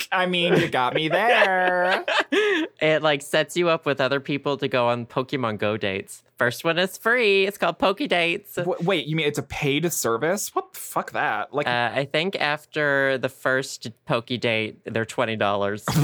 [0.11, 2.05] I mean, you got me there.
[2.31, 6.23] it like sets you up with other people to go on Pokemon Go dates.
[6.37, 7.45] First one is free.
[7.45, 8.57] It's called Poke Dates.
[8.57, 10.55] Uh, W- Wait, you mean it's a paid service?
[10.55, 11.53] What the fuck that?
[11.53, 15.85] Like, I think after the first Poke date, they're twenty dollars.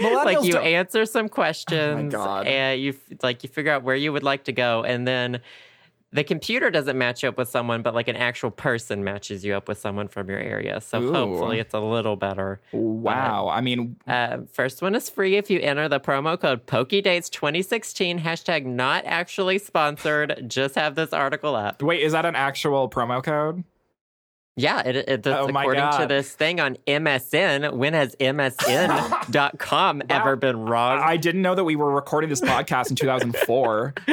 [0.00, 2.46] like you don't- answer some questions, God.
[2.46, 5.40] and you like you figure out where you would like to go, and then
[6.12, 9.54] the computer doesn't match you up with someone, but like an actual person matches you
[9.54, 10.80] up with someone from your area.
[10.80, 11.12] So Ooh.
[11.12, 12.60] hopefully, it's a little better.
[12.72, 13.48] wow.
[13.48, 18.66] I mean, Uh, first one is free if you enter the promo code PokeDates2016 hashtag
[18.66, 20.44] not actually sponsored.
[20.48, 21.82] Just have this article up.
[21.82, 23.64] wait, is that an actual promo code?
[24.54, 27.72] Yeah, it, it, Oh according to this thing on MSN.
[27.72, 31.00] When has MSN.com ever been wrong?
[31.02, 33.94] I didn't know that we were recording this podcast in 2004.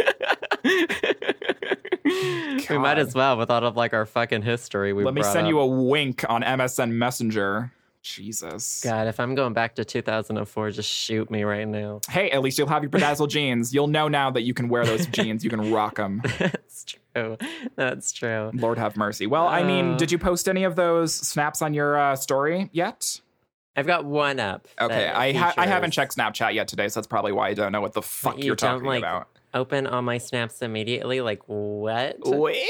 [2.70, 4.93] we might as well with all of like our fucking history.
[4.93, 5.50] We Let me send up.
[5.50, 7.72] you a wink on MSN Messenger.
[8.02, 8.82] Jesus.
[8.84, 12.00] God, if I'm going back to 2004, just shoot me right now.
[12.10, 13.74] Hey, at least you'll have your bedazzled jeans.
[13.74, 15.43] You'll know now that you can wear those jeans.
[15.43, 16.22] You can rock them.
[16.39, 17.38] That's true.
[17.76, 18.52] That's true.
[18.54, 19.28] Lord have mercy.
[19.28, 19.97] Well, I mean, Uh.
[19.97, 23.20] did you post any of those snaps on your uh, story yet?
[23.76, 24.68] I've got one up.
[24.80, 27.72] Okay, I ha- I haven't checked Snapchat yet today, so that's probably why I don't
[27.72, 29.28] know what the fuck You you're talking like, about.
[29.54, 31.22] Open all my snaps immediately.
[31.22, 32.18] Like what?
[32.20, 32.64] Wait.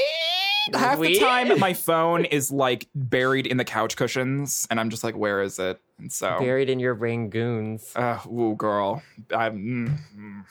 [0.74, 5.02] Half the time, my phone is like buried in the couch cushions, and I'm just
[5.02, 7.96] like, "Where is it?" And so, Buried in your rangoons.
[7.96, 9.02] uh, ooh, girl.
[9.34, 9.58] I'm.
[9.88, 10.44] mm, mm.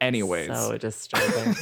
[0.00, 1.54] Anyways, So disturbing.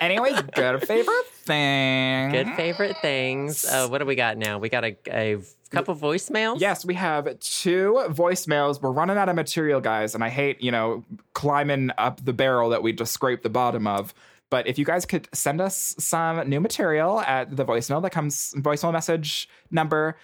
[0.00, 2.30] anyways, good favorite thing.
[2.30, 3.64] Good favorite things.
[3.64, 4.58] Uh, what do we got now?
[4.58, 5.36] We got a, a
[5.74, 6.60] couple voicemails.
[6.60, 8.80] Yes, we have two voicemails.
[8.80, 12.70] We're running out of material, guys, and I hate, you know, climbing up the barrel
[12.70, 14.14] that we just scraped the bottom of.
[14.50, 18.54] But if you guys could send us some new material at the voicemail that comes,
[18.56, 20.16] voicemail message number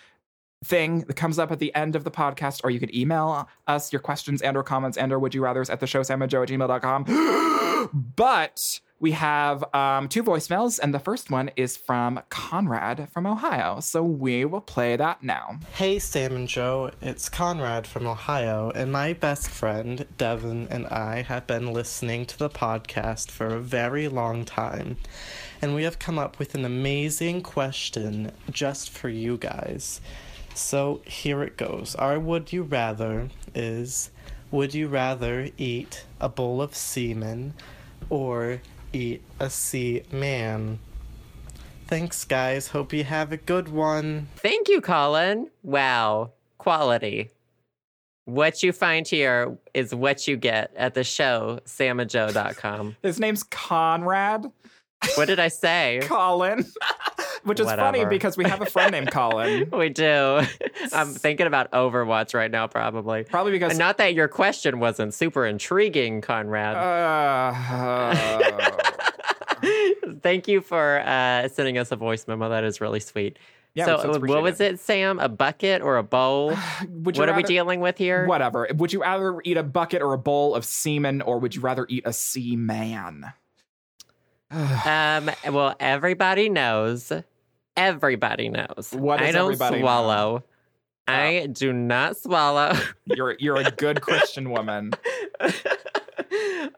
[0.64, 3.92] thing that comes up at the end of the podcast, or you could email us
[3.92, 6.48] your questions and or comments and or would you rathers at the show samajo at
[6.48, 7.90] gmail.com.
[8.16, 13.80] but we have um, two voicemails, and the first one is from Conrad from Ohio.
[13.80, 15.58] So we will play that now.
[15.72, 21.22] Hey, Sam and Joe, it's Conrad from Ohio, and my best friend, Devin, and I
[21.22, 24.98] have been listening to the podcast for a very long time,
[25.62, 30.02] and we have come up with an amazing question just for you guys.
[30.54, 31.94] So here it goes.
[31.94, 34.10] Our would you rather is
[34.50, 37.54] Would you rather eat a bowl of semen
[38.10, 38.60] or
[38.92, 40.78] eat a sea man?
[41.86, 42.68] Thanks, guys.
[42.68, 44.28] Hope you have a good one.
[44.36, 45.50] Thank you, Colin.
[45.62, 46.30] Wow.
[46.58, 47.30] Quality.
[48.26, 52.96] What you find here is what you get at the show, samajoe.com.
[53.02, 54.46] His name's Conrad
[55.16, 56.00] What did I say?
[56.04, 56.64] Colin,
[57.44, 59.68] which is funny because we have a friend named Colin.
[59.80, 60.42] We do.
[60.92, 63.24] I'm thinking about Overwatch right now, probably.
[63.24, 66.76] Probably because And not that your question wasn't super intriguing, Conrad.
[66.76, 68.70] Uh,
[70.22, 72.50] Thank you for uh, sending us a voice memo.
[72.50, 73.38] That is really sweet.
[73.74, 75.18] Yeah, so, so uh, what was it, Sam?
[75.20, 76.54] A bucket or a bowl?
[76.88, 78.26] what are we dealing with here?
[78.26, 78.68] Whatever.
[78.74, 81.86] Would you rather eat a bucket or a bowl of semen, or would you rather
[81.88, 83.32] eat a sea man?
[84.84, 85.30] Um.
[85.52, 87.12] Well, everybody knows.
[87.76, 88.90] Everybody knows.
[88.92, 89.82] What I don't everybody know?
[89.82, 90.44] swallow.
[91.06, 92.72] I do not swallow.
[93.04, 94.92] You're you're a good Christian woman.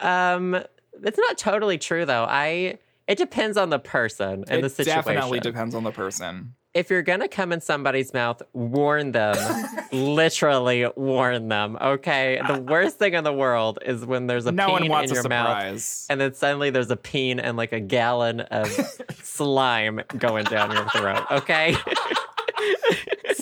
[0.01, 0.63] um.
[1.05, 2.27] It's not totally true though.
[2.29, 2.79] I.
[3.09, 5.01] It depends on the person and it the situation.
[5.01, 6.55] It definitely depends on the person.
[6.75, 9.37] If you're gonna come in somebody's mouth, warn them.
[9.93, 11.77] Literally warn them.
[11.81, 12.41] Okay.
[12.47, 15.17] The worst thing in the world is when there's a no peen one wants in
[15.17, 18.69] your mouth, and then suddenly there's a peen and like a gallon of
[19.23, 21.25] slime going down your throat.
[21.31, 21.77] Okay.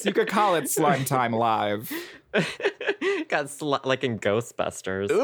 [0.05, 1.93] You could call it slime time live.
[2.33, 5.11] Got sli- like in Ghostbusters.
[5.11, 5.21] Ooh,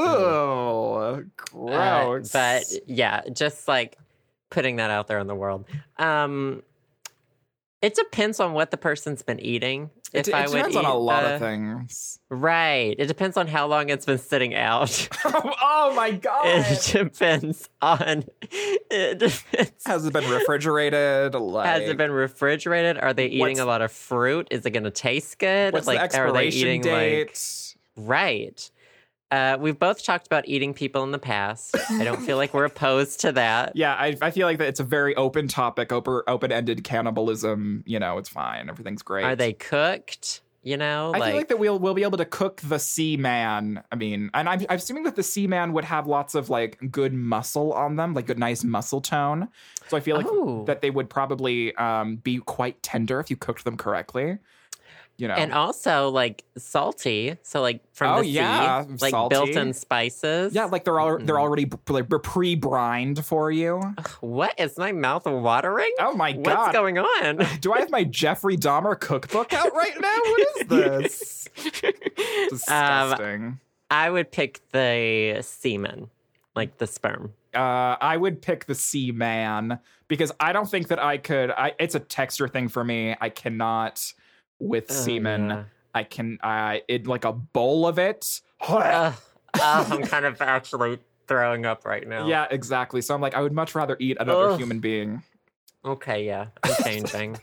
[0.94, 2.30] Uh, gross.
[2.32, 3.96] but yeah, just like
[4.50, 5.64] putting that out there in the world.
[5.98, 6.62] Um,
[7.82, 9.90] it depends on what the person's been eating.
[10.12, 12.18] It, If I it would depends on a lot the- of things.
[12.30, 12.94] Right.
[12.98, 15.08] It depends on how long it's been sitting out.
[15.24, 16.42] oh my god!
[16.46, 18.24] it depends on.
[18.40, 19.72] It depends.
[19.84, 21.34] Has it been refrigerated?
[21.34, 22.98] Like, Has it been refrigerated?
[22.98, 24.48] Are they eating a lot of fruit?
[24.50, 25.72] Is it going to taste good?
[25.72, 27.26] What's like, the are they eating date?
[27.96, 28.70] like right?
[29.36, 31.76] Uh, we've both talked about eating people in the past.
[31.90, 33.72] I don't feel like we're opposed to that.
[33.76, 37.84] Yeah, I, I feel like that it's a very open topic, open ended cannibalism.
[37.86, 38.70] You know, it's fine.
[38.70, 39.24] Everything's great.
[39.24, 40.40] Are they cooked?
[40.62, 43.16] You know, I like, feel like that we'll we'll be able to cook the sea
[43.16, 43.84] man.
[43.92, 46.90] I mean, and I'm, I'm assuming that the sea man would have lots of like
[46.90, 49.48] good muscle on them, like good nice muscle tone.
[49.88, 50.64] So I feel like Oh.
[50.64, 54.38] that they would probably um, be quite tender if you cooked them correctly.
[55.18, 57.38] You know, and also like salty.
[57.42, 59.34] So like from Oh, the yeah, sea, like salty.
[59.34, 60.54] built-in spices.
[60.54, 61.40] yeah, like they're all they're Mm.
[61.40, 63.80] already like pre brined for you.
[64.20, 65.90] What is my mouth watering?
[66.00, 67.46] Oh my god, What's going on?
[67.60, 70.18] Do I have my Jeffrey Dahmer cookbook out right now?
[70.20, 71.48] What is this?
[71.84, 73.60] Um, Disgusting.
[73.90, 76.10] I would pick the semen,
[76.54, 77.32] like the sperm.
[77.54, 81.50] uh, I would pick the sea man because I don't think that I could.
[81.52, 83.16] I, it's a texture thing for me.
[83.20, 84.12] I cannot
[84.58, 85.48] with Oh, semen.
[85.50, 85.64] yeah.
[85.94, 86.38] I can.
[86.42, 88.40] I it like a bowl of it.
[88.68, 89.14] Ugh,
[89.54, 92.26] I'm kind of actually throwing up right now.
[92.26, 93.00] Yeah, exactly.
[93.00, 94.58] So I'm like, I would much rather eat another Ugh.
[94.58, 95.22] human being.
[95.84, 96.46] Okay, yeah.
[96.62, 97.38] I'm changing.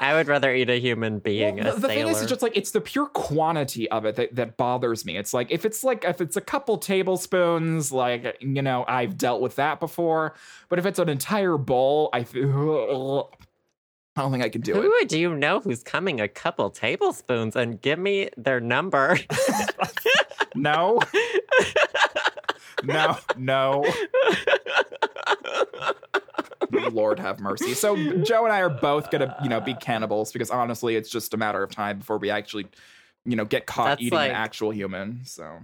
[0.00, 2.40] I would rather eat a human being, Well, a the, the thing is, it's just
[2.42, 5.16] like it's the pure quantity of it that, that bothers me.
[5.16, 9.40] It's like if it's like if it's a couple tablespoons, like you know, I've dealt
[9.40, 10.34] with that before.
[10.68, 13.30] But if it's an entire bowl, I feel
[14.18, 14.82] I don't think I can do it.
[14.82, 19.18] Who do you know who's coming a couple tablespoons and give me their number?
[20.54, 20.98] No.
[22.82, 23.84] no, no.
[26.90, 27.74] Lord have mercy.
[27.74, 31.32] So Joe and I are both gonna, you know, be cannibals because honestly, it's just
[31.34, 32.66] a matter of time before we actually,
[33.24, 35.20] you know, get caught That's eating like- an actual human.
[35.24, 35.58] So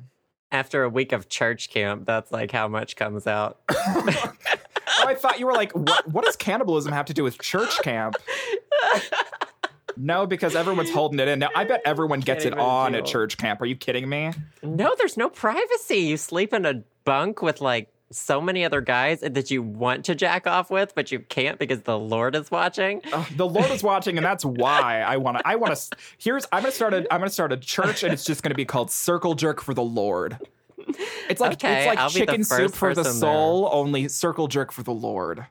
[0.53, 3.59] After a week of church camp, that's like how much comes out.
[5.05, 7.81] oh, I thought you were like, what, what does cannibalism have to do with church
[7.83, 8.17] camp?
[9.97, 11.39] No, because everyone's holding it in.
[11.39, 13.61] Now, I bet everyone gets it even on at church camp.
[13.61, 14.33] Are you kidding me?
[14.63, 15.99] No, there's no privacy.
[15.99, 20.15] You sleep in a bunk with like so many other guys that you want to
[20.15, 23.03] jack off with, but you can't because the Lord is watching.
[23.13, 25.47] Uh, the Lord is watching, and that's why I want to.
[25.47, 25.97] I want to.
[26.19, 27.13] Here's I'm gonna start a.
[27.13, 29.83] I'm gonna start a church, and it's just gonna be called Circle Jerk for the
[29.83, 30.39] Lord.
[31.29, 34.83] It's like Okay, it's like I'll chicken soup for the soul, only Circle Jerk for
[34.83, 35.47] the Lord.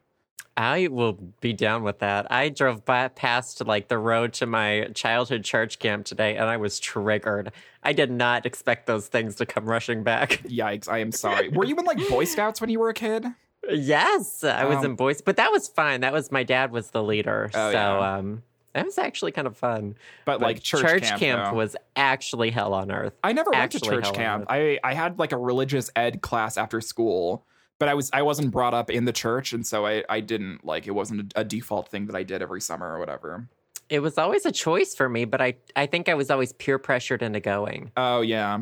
[0.55, 2.31] I will be down with that.
[2.31, 6.57] I drove by past like the road to my childhood church camp today and I
[6.57, 7.51] was triggered.
[7.81, 10.29] I did not expect those things to come rushing back.
[10.45, 10.87] Yikes!
[10.87, 11.49] I am sorry.
[11.49, 13.25] Were you in like Boy Scouts when you were a kid?
[13.71, 16.01] yes, I was Um, in boys, but that was fine.
[16.01, 17.49] That was my dad was the leader.
[17.53, 18.17] Oh, so yeah.
[18.17, 18.43] um
[18.73, 19.95] that was actually kind of fun.
[20.25, 21.57] But, like church, camp, though.
[21.57, 23.13] was actually hell on earth.
[23.23, 24.45] I never went to church camp.
[24.49, 27.45] I I had like a religious ed class after school,
[27.79, 30.65] but I was I wasn't brought up in the church, and so I I didn't
[30.65, 33.47] like it wasn't a, a default thing that I did every summer or whatever.
[33.89, 36.79] It was always a choice for me, but I I think I was always peer
[36.79, 37.91] pressured into going.
[37.95, 38.59] Oh yeah.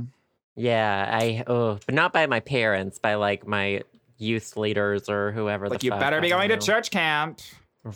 [0.57, 3.83] Yeah, I oh, but not by my parents, by like my
[4.17, 5.69] youth leaders or whoever.
[5.69, 7.39] Like you fuck, better be going to church camp.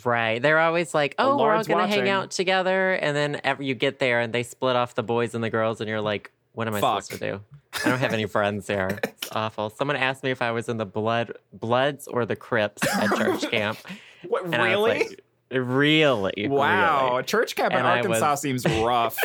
[0.04, 0.42] Right?
[0.42, 3.98] They're always like, "Oh, we're all gonna hang out together," and then ever you get
[4.00, 6.74] there and they split off the boys and the girls, and you're like, "What am
[6.74, 7.02] I Fuck.
[7.04, 7.40] supposed to do?
[7.84, 8.98] I don't have any friends there.
[9.04, 12.82] It's awful." Someone asked me if I was in the blood Bloods or the Crips
[12.96, 13.78] at church camp.
[14.26, 14.98] What And I was really?
[14.98, 15.20] like,
[15.52, 16.48] really?
[16.48, 17.22] wow, really.
[17.22, 19.16] church camp in Arkansas was- seems rough.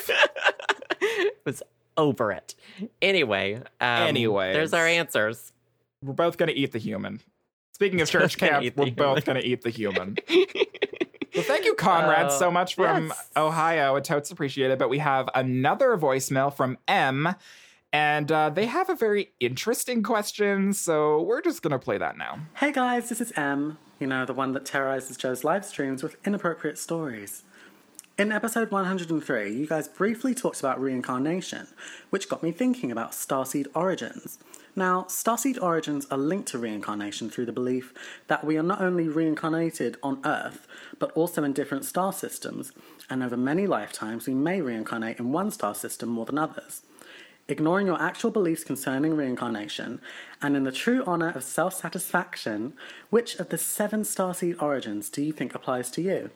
[1.46, 1.64] was
[1.98, 2.54] over it.
[3.02, 4.54] Anyway, um, Anyways.
[4.54, 5.52] there's our answers.
[6.04, 7.20] we're both gonna eat the human.
[7.82, 10.18] Speaking of church gonna camp, we're both gonna eat the human.
[11.34, 13.30] Well, thank you, Conrad, Uh, so much from yes.
[13.38, 13.96] Ohio.
[13.96, 14.78] It's totes appreciated.
[14.78, 17.36] But we have another voicemail from M,
[17.94, 20.74] and uh, they have a very interesting question.
[20.74, 22.40] So we're just gonna play that now.
[22.58, 26.18] Hey guys, this is M, you know, the one that terrorizes Joe's live streams with
[26.28, 27.44] inappropriate stories.
[28.18, 31.68] In episode 103, you guys briefly talked about reincarnation,
[32.10, 34.38] which got me thinking about starseed origins.
[34.76, 37.94] Now, starseed origins are linked to reincarnation through the belief
[38.28, 40.66] that we are not only reincarnated on Earth,
[40.98, 42.72] but also in different star systems,
[43.10, 46.84] and over many lifetimes we may reincarnate in one star system more than others.
[47.50, 50.00] Ignoring your actual beliefs concerning reincarnation,
[50.42, 52.72] and in the true honor of self satisfaction,
[53.10, 56.30] which of the seven starseed origins do you think applies to you?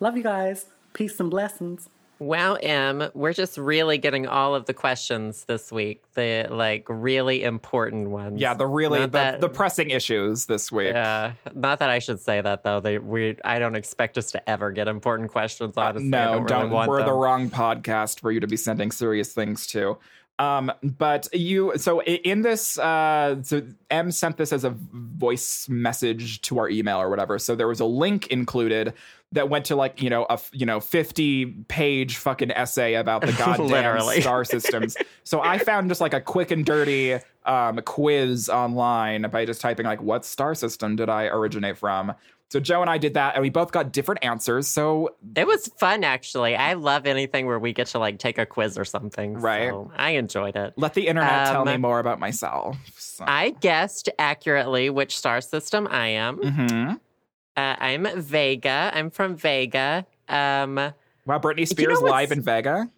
[0.00, 0.66] Love you guys.
[0.92, 1.88] Peace and blessings.
[2.20, 6.02] Well, Em, we're just really getting all of the questions this week.
[6.12, 8.38] The like really important ones.
[8.38, 10.92] Yeah, the really the, that- the pressing issues this week.
[10.92, 12.80] Yeah, not that I should say that though.
[12.80, 15.78] They we I don't expect us to ever get important questions.
[15.78, 16.70] Uh, honestly, I no, don't, don't.
[16.70, 19.96] really we're the wrong podcast for you to be sending serious things to.
[20.40, 23.60] Um, but you, so in this, uh, so
[23.90, 27.38] M sent this as a voice message to our email or whatever.
[27.38, 28.94] So there was a link included
[29.32, 33.32] that went to like you know a you know fifty page fucking essay about the
[33.38, 34.96] goddamn star systems.
[35.24, 39.84] so I found just like a quick and dirty um quiz online by just typing
[39.84, 42.14] like what star system did I originate from.
[42.50, 44.66] So Joe and I did that, and we both got different answers.
[44.66, 46.56] So It was fun actually.
[46.56, 49.34] I love anything where we get to like take a quiz or something.
[49.34, 49.70] Right.
[49.70, 50.74] so I enjoyed it.
[50.76, 52.76] Let the internet tell Um, me more about myself.
[52.96, 53.24] So.
[53.28, 56.38] I guessed accurately which star system I am.
[56.38, 57.00] Mhm.
[57.56, 58.90] Uh, I'm Vega.
[58.94, 60.06] I'm from Vega.
[60.28, 60.74] Um,
[61.26, 62.88] Wow, Britney know Spears what's- live in Vega.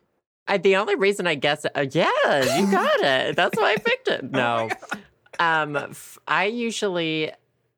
[0.49, 3.37] I, the only reason I guess, uh, yeah, you got it.
[3.37, 4.25] That's why I picked it.
[4.31, 4.69] No,
[5.39, 7.33] um, f- I usually,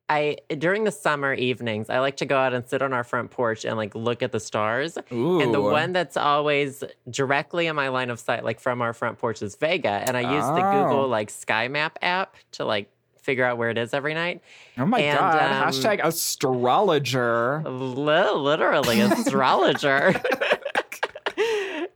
[0.07, 3.31] I during the summer evenings, I like to go out and sit on our front
[3.31, 4.97] porch and like look at the stars.
[5.11, 5.41] Ooh.
[5.41, 9.17] And the one that's always directly in my line of sight, like from our front
[9.17, 9.89] porch, is Vega.
[10.07, 10.83] And I use the Oh.
[10.89, 14.41] Google like Sky Map app to like figure out where it is every night.
[14.77, 15.41] Oh my and, god!
[15.41, 17.63] um, Hashtag astrologer.
[17.65, 20.13] Li- literally astrologer.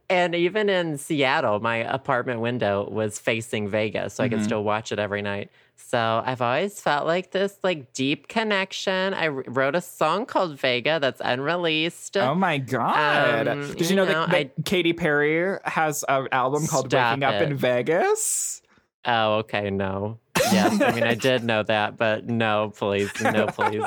[0.09, 4.91] and even in Seattle, my apartment window was facing Vega, so I could still watch
[4.91, 5.51] it every night.
[5.81, 9.13] So I've always felt like this like deep connection.
[9.13, 12.17] I wrote a song called Vega that's unreleased.
[12.17, 13.47] Oh my god!
[13.47, 17.23] Um, Did you you know, know, that, that Katy Perry has an album called "Waking
[17.23, 18.61] Up in Vegas"?
[19.05, 20.19] Oh, okay, no.
[20.51, 23.83] Yes, I mean I did know that, but no, please, no, please.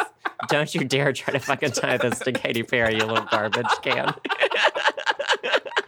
[0.49, 4.15] Don't you dare try to fucking tie this to Katy Perry, you little garbage can.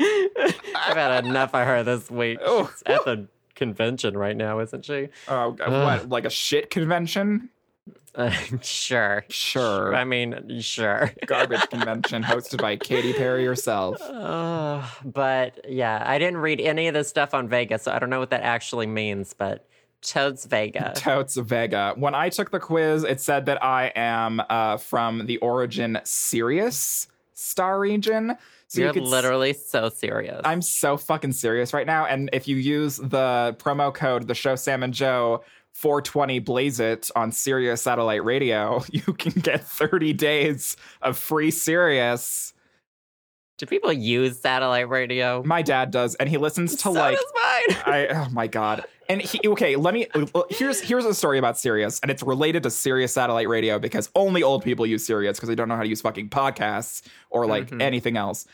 [0.01, 2.39] I've had enough of her this week.
[2.45, 2.71] Oh.
[2.73, 5.09] She's at the convention right now, isn't she?
[5.29, 6.09] Oh, what?
[6.09, 7.51] Like a shit convention?
[8.15, 8.31] Uh,
[8.63, 9.25] sure.
[9.29, 9.95] Sure.
[9.95, 11.13] I mean, sure.
[11.27, 14.01] Garbage convention hosted by Katy Perry herself.
[14.25, 18.11] Uh, but yeah, I didn't read any of this stuff on Vegas, so I don't
[18.11, 19.67] know what that actually means, but
[20.01, 20.93] Totes Vega.
[20.97, 21.95] Totes Vega.
[21.97, 27.09] When I took the quiz, it said that I am uh, from the origin Sirius
[27.35, 28.37] star region.
[28.75, 30.41] So You're you could s- literally so serious.
[30.45, 32.07] I'm so fucking serious right now.
[32.07, 35.45] And if you use the promo code, the show Sam and Joe
[35.75, 42.54] 420 Blaze It on Sirius Satellite Radio, you can get 30 days of free Sirius.
[43.59, 45.43] Do people use satellite radio?
[45.45, 47.83] My dad does, and he listens to so like does mine.
[47.87, 48.85] I oh my god.
[49.09, 50.07] And he, okay, let me
[50.51, 54.43] here's here's a story about Sirius, and it's related to Sirius satellite radio because only
[54.43, 57.69] old people use Sirius because they don't know how to use fucking podcasts or like
[57.71, 57.83] Mhm.
[57.83, 58.47] anything else.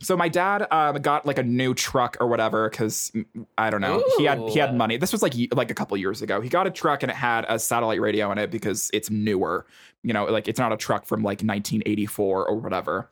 [0.00, 3.12] So my dad um, got like a new truck or whatever because
[3.58, 4.96] I don't know he had he had money.
[4.96, 6.40] This was like like a couple years ago.
[6.40, 9.66] He got a truck and it had a satellite radio in it because it's newer.
[10.02, 13.10] You know, like it's not a truck from like 1984 or whatever.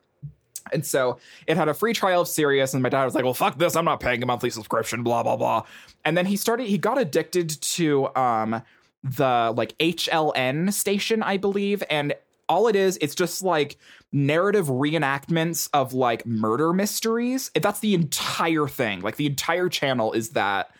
[0.73, 3.33] And so it had a free trial of Sirius, and my dad was like, "Well,
[3.33, 3.75] fuck this!
[3.75, 5.63] I'm not paying a monthly subscription." Blah blah blah.
[6.05, 6.67] And then he started.
[6.67, 8.61] He got addicted to um
[9.03, 12.13] the like HLN station, I believe, and
[12.49, 13.77] all it is, it's just like
[14.11, 17.51] narrative reenactments of like murder mysteries.
[17.53, 19.01] That's the entire thing.
[19.01, 20.71] Like the entire channel is that.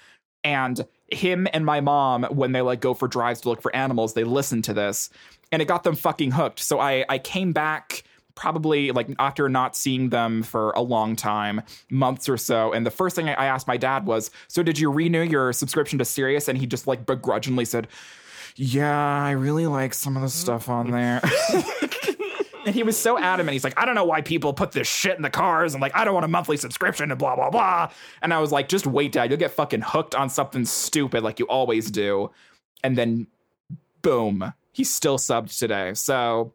[0.44, 4.14] And him and my mom, when they like go for drives to look for animals,
[4.14, 5.10] they listen to this,
[5.52, 6.60] and it got them fucking hooked.
[6.60, 8.04] So I I came back
[8.38, 12.72] probably like after not seeing them for a long time, months or so.
[12.72, 16.00] And the first thing I asked my dad was, "So did you renew your subscription
[16.00, 17.88] to Sirius?" And he just like begrudgingly said,
[18.56, 20.96] "Yeah, I really like some of the stuff on mm-hmm.
[20.96, 21.22] there."
[22.68, 23.54] and he was so adamant.
[23.54, 25.96] He's like, "I don't know why people put this shit in the cars," and like,
[25.96, 27.90] "I don't want a monthly subscription," and blah blah blah.
[28.22, 29.32] And I was like, "Just wait, Dad.
[29.32, 32.30] You'll get fucking hooked on something stupid like you always do."
[32.84, 33.28] And then,
[34.04, 35.96] boom, he's still subbed today.
[35.96, 36.54] So.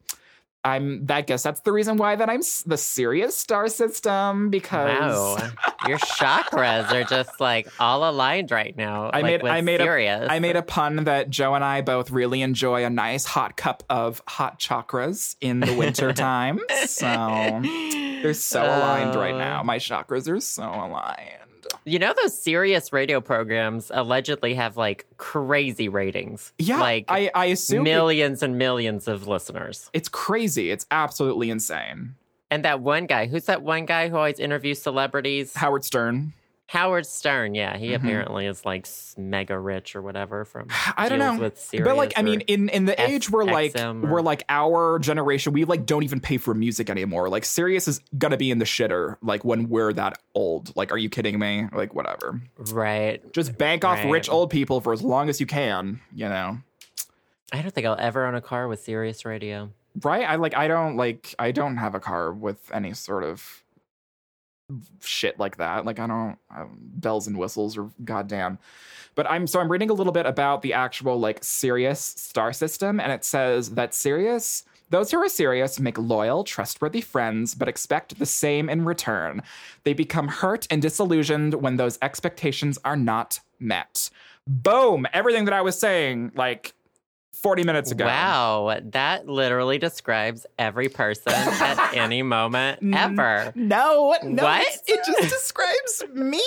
[0.64, 1.06] I'm.
[1.08, 5.50] I guess that's the reason why that I'm the Sirius star system because Wow,
[5.88, 9.10] your chakras are just like all aligned right now.
[9.10, 10.28] I like, made I made Sirius.
[10.28, 13.56] a I made a pun that Joe and I both really enjoy a nice hot
[13.56, 16.60] cup of hot chakras in the winter time.
[16.86, 19.60] So they're so aligned right now.
[19.60, 19.64] Oh.
[19.64, 21.38] My chakras are so aligned.
[21.84, 26.52] You know those Sirius radio programs allegedly have like crazy ratings.
[26.58, 29.88] Yeah, like I I assume it- millions and millions of listeners.
[29.92, 30.70] it's crazy.
[30.70, 32.14] It's absolutely insane.
[32.50, 35.54] And that one guy, who's that one guy who always interviews celebrities?
[35.54, 36.34] Howard Stern.
[36.72, 37.96] Howard Stern, yeah, he Mhm.
[37.96, 38.86] apparently is like
[39.18, 40.68] mega rich or whatever from.
[40.96, 41.38] I don't know.
[41.38, 44.98] But like I mean, in in the age where like SXM or- we're like our
[44.98, 47.28] generation, we like don't even pay for music anymore.
[47.28, 50.74] Like Sirius is gonna be in the shitter like when we're that old.
[50.74, 51.66] Like, are you kidding me?
[51.74, 52.40] Like, whatever.
[52.70, 53.20] right.
[53.34, 54.10] Just bank off Right.
[54.10, 56.00] rich old people for as long as you can.
[56.14, 56.58] You know.
[57.52, 59.70] I don't think I'll ever own a car with Sirius Radio.
[60.02, 63.61] right i like i don't like i don't have a car with any sort of
[65.00, 68.58] shit like that like i don't um, bells and whistles or goddamn
[69.14, 73.00] but i'm so i'm reading a little bit about the actual like sirius star system
[73.00, 78.18] and it says that sirius those who are serious make loyal, trustworthy friends, but expect
[78.18, 79.42] the same in return.
[79.84, 84.10] They become hurt and disillusioned when those expectations are not met.
[84.46, 85.06] Boom!
[85.14, 86.74] Everything that I was saying, like
[87.32, 88.04] 40 minutes ago.
[88.04, 93.52] Wow, that literally describes every person at any moment mm, ever.
[93.56, 94.42] No, no.
[94.44, 94.66] What?
[94.86, 96.42] It just describes me.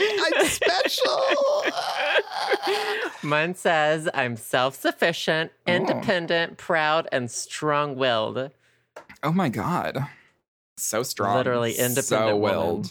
[0.00, 1.64] I'm special.
[3.28, 5.72] Mine says, I'm self sufficient, Oh.
[5.72, 8.50] independent, proud, and strong willed.
[9.22, 10.06] oh my god.
[10.76, 11.36] So strong.
[11.38, 12.84] Literally independent So woman.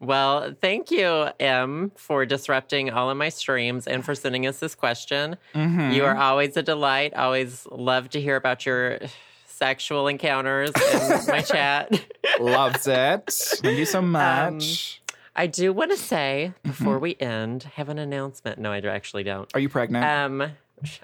[0.00, 4.74] Well, thank you, M, for disrupting all of my streams and for sending us this
[4.74, 5.36] question.
[5.54, 5.94] Mhm.
[5.94, 7.14] You are always a delight.
[7.14, 8.98] Always love to hear about your
[9.46, 11.90] sexual encounters in my chat.
[12.38, 13.24] Loves it.
[13.62, 15.00] Thank you so much.
[15.34, 16.68] I do want to say Mm-hmm.
[16.70, 18.58] before we end, have an announcement.
[18.58, 19.48] No, I actually don't.
[19.54, 20.04] are you pregnant?
[20.04, 20.52] Um,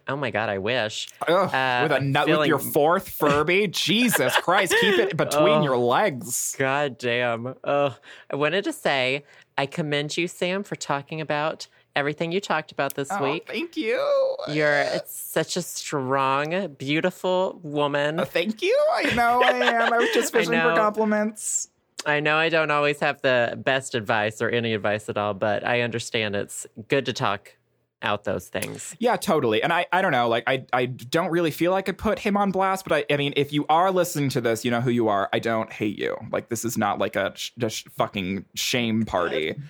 [0.08, 1.08] oh my god, I wish.
[1.26, 3.66] Ugh, uh, with a nut with your fourth Furby?
[3.70, 5.62] Jesus Christ, keep it between Oh.
[5.64, 6.54] your legs.
[6.58, 7.54] God damn.
[7.64, 7.96] Oh,
[8.30, 9.24] I wanted to say
[9.58, 13.46] I commend you, Sam, for talking about everything you talked about this Oh, week.
[13.48, 14.36] thank you.
[14.48, 18.18] You're such a strong, beautiful woman.
[18.20, 18.78] Uh, thank you.
[18.94, 19.92] I know I am.
[19.92, 21.68] I was just fishing for compliments.
[22.06, 25.64] I know I don't always have the best advice or any advice at all, but
[25.66, 27.54] I understand it's good to talk
[28.02, 28.94] out those things.
[28.98, 29.62] Yeah, totally.
[29.62, 32.36] And I, I don't know, like I, I don't really feel like I put him
[32.36, 34.90] on blast, but I, I mean, if you are listening to this, you know who
[34.90, 35.28] you are.
[35.32, 36.16] I don't hate you.
[36.30, 39.54] Like this is not like a, sh- a sh- fucking shame party.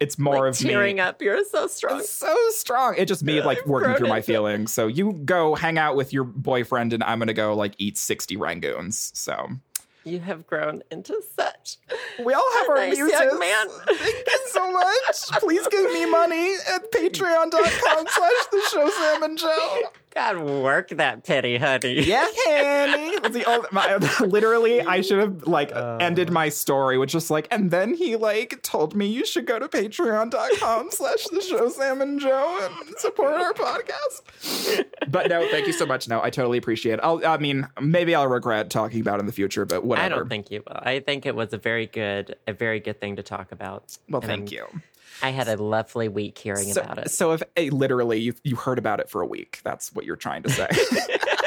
[0.00, 1.00] It's more like of tearing me.
[1.02, 1.20] up.
[1.20, 1.98] You're so strong.
[1.98, 2.94] It's so strong.
[2.96, 4.72] It just me like working through my feelings.
[4.72, 8.36] So you go hang out with your boyfriend, and I'm gonna go like eat sixty
[8.36, 9.10] rangoons.
[9.16, 9.48] So
[10.04, 11.47] You have grown into such.
[12.24, 13.38] We all have our nice young muses.
[13.38, 13.66] man.
[13.86, 15.16] Thank you so much.
[15.40, 19.82] Please give me money at patreon.com slash the show Sam and Joe.
[20.18, 22.00] God, work that pity, honey.
[22.02, 23.18] Yeah, honey.
[23.30, 23.96] The only, my,
[24.26, 25.98] literally, I should have like Uh.
[26.00, 29.60] ended my story with just like, and then he like told me you should go
[29.60, 34.84] to patreon.com slash the show Sam and Joe and support our podcast.
[35.08, 36.08] But no, thank you so much.
[36.08, 37.00] No, I totally appreciate it.
[37.02, 40.14] I'll, I mean, maybe I'll regret talking about it in the future, but whatever.
[40.14, 40.80] I don't think you will.
[40.82, 43.96] I think it was a very good, a very good thing to talk about.
[44.08, 44.66] Well, And thank you.
[45.22, 47.10] I had a lovely week hearing So, about it.
[47.10, 50.16] so if eh, literally you you heard about it for a week, that's what you're
[50.16, 50.68] trying to say.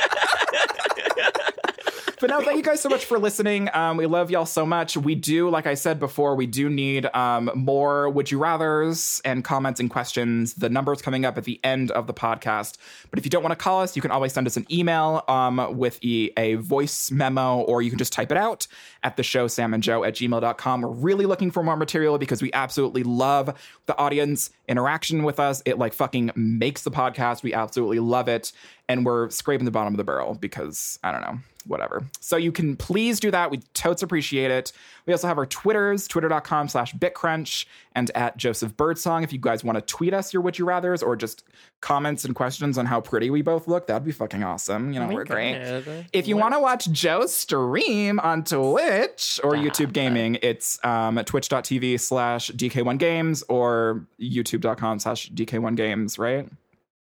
[2.22, 3.68] but no, thank you guys so much for listening.
[3.74, 4.96] Um, we love y'all so much.
[4.96, 9.44] We do, like I said before, we do need um, more would you rather's and
[9.44, 10.54] comments and questions.
[10.54, 12.78] The number's coming up at the end of the podcast.
[13.10, 15.24] But if you don't want to call us, you can always send us an email
[15.28, 18.68] um, with a voice memo, or you can just type it out
[19.02, 20.82] at the show samandjoe at gmail.com.
[20.82, 25.64] We're really looking for more material because we absolutely love the audience interaction with us.
[25.66, 27.42] It like fucking makes the podcast.
[27.42, 28.52] We absolutely love it.
[28.88, 32.04] And we're scraping the bottom of the barrel because I don't know, whatever.
[32.20, 33.52] So you can please do that.
[33.52, 34.72] We totes appreciate it.
[35.06, 39.24] We also have our Twitters, twitter.com slash bitcrunch and at Joseph Birdsong.
[39.24, 41.44] If you guys want to tweet us your would you rathers or just
[41.82, 44.94] comments and questions on how pretty we both look, that'd be fucking awesome.
[44.94, 45.56] You know, Oh we're great.
[46.14, 52.00] If you want to watch Joe stream on Twitch or YouTube Gaming, it's um, twitch.tv
[52.00, 56.48] slash DK1Games or youtube.com slash DK1Games, right?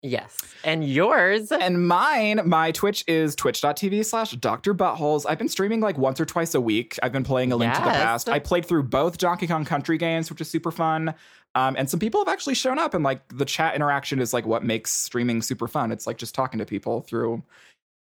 [0.05, 0.38] Yes.
[0.64, 1.50] And yours.
[1.50, 4.74] And mine, my Twitch is twitch.tv slash Dr.
[4.74, 5.24] Buttholes.
[5.26, 6.98] I've been streaming like once or twice a week.
[7.02, 8.28] I've been playing a link to the past.
[8.28, 11.14] I played through both Donkey Kong Country games, which is super fun.
[11.55, 14.44] Um, and some people have actually shown up, and like the chat interaction is like
[14.44, 15.90] what makes streaming super fun.
[15.90, 17.42] It's like just talking to people through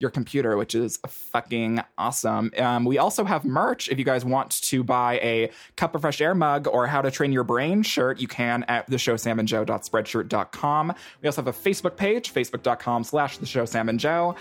[0.00, 2.50] your computer, which is fucking awesome.
[2.58, 3.88] Um, we also have merch.
[3.88, 7.10] If you guys want to buy a cup of fresh air mug or how to
[7.10, 10.94] train your brain shirt, you can at the show Sam samandjoe.spreadshirt.com.
[11.22, 14.34] We also have a Facebook page, facebook.com slash the show Sam and Joe.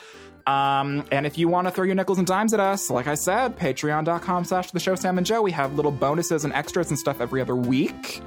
[0.48, 3.15] Um, and if you want to throw your nickels and dimes at us, like I
[3.15, 5.41] said, patreon.com slash the show Sam and Joe.
[5.41, 8.22] We have little bonuses and extras and stuff every other week.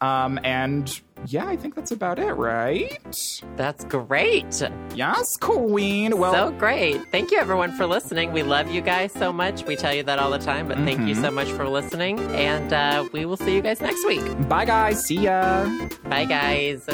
[0.00, 2.98] Um, and yeah, I think that's about it, right?
[3.56, 4.62] That's great.
[4.94, 6.18] Yes, Queen.
[6.18, 7.00] Well, so great.
[7.10, 8.32] Thank you, everyone, for listening.
[8.32, 9.64] We love you guys so much.
[9.64, 11.22] We tell you that all the time, but thank you Mm-hmm.
[11.24, 12.18] so much for listening.
[12.34, 14.48] And uh, we will see you guys next week.
[14.48, 15.04] bye, guys.
[15.04, 15.64] See ya.
[16.04, 16.86] Bye, guys.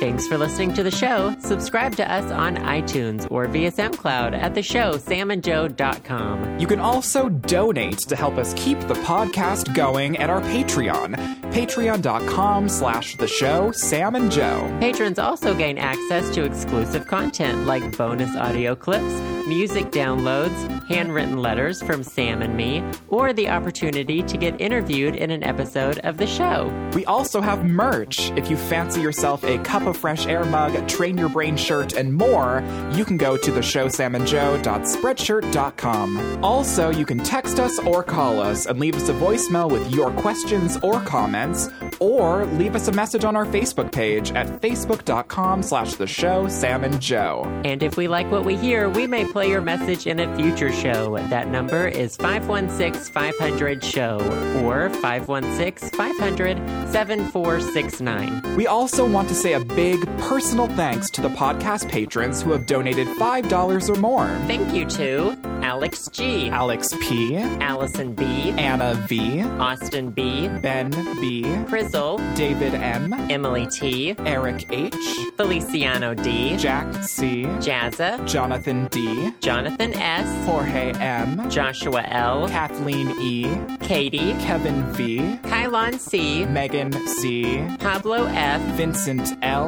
[0.00, 1.34] Thanks for listening to the show.
[1.40, 6.60] Subscribe to us on iTunes or via SoundCloud at the show samandjoe.com.
[6.60, 11.16] You can also donate to help us keep the podcast going at our Patreon.
[11.50, 14.76] Patreon.com slash the show, Sam and Joe.
[14.78, 19.12] Patrons also gain access to exclusive content like bonus audio clips,
[19.48, 25.32] music downloads, handwritten letters from Sam and me, or the opportunity to get interviewed in
[25.32, 26.72] an episode of the show.
[26.94, 28.30] We also have merch.
[28.36, 32.14] If you fancy yourself a cup of fresh air mug, train your brain shirt, and
[32.14, 32.62] more,
[32.92, 36.44] you can go to the show theshowsamandjoe.spreadshirt.com.
[36.44, 40.10] Also, you can text us or call us and leave us a voicemail with your
[40.12, 41.68] questions or comments,
[42.00, 46.84] or leave us a message on our Facebook page at facebook.com slash the show Sam
[46.84, 47.44] and Joe.
[47.64, 50.72] And if we like what we hear, we may play your message in a future
[50.72, 51.16] show.
[51.28, 54.18] That number is 516 500 SHOW
[54.64, 56.58] or 516 500
[56.90, 58.56] 7469.
[58.56, 62.66] We also want to say a big personal thanks to the podcast patrons who have
[62.66, 64.26] donated $5 or more.
[64.48, 70.90] Thank you to Alex G, Alex P, Allison B, Anna V, Austin B, Ben
[71.20, 74.96] B, Frizzle, David M, Emily T, Eric H,
[75.36, 83.46] Feliciano D, Jack C, Jazza, Jonathan D, Jonathan S, Jorge M, Joshua L, Kathleen E,
[83.78, 89.67] Katie, Kevin V, Kylon C, Megan C, Pablo F, Vincent L.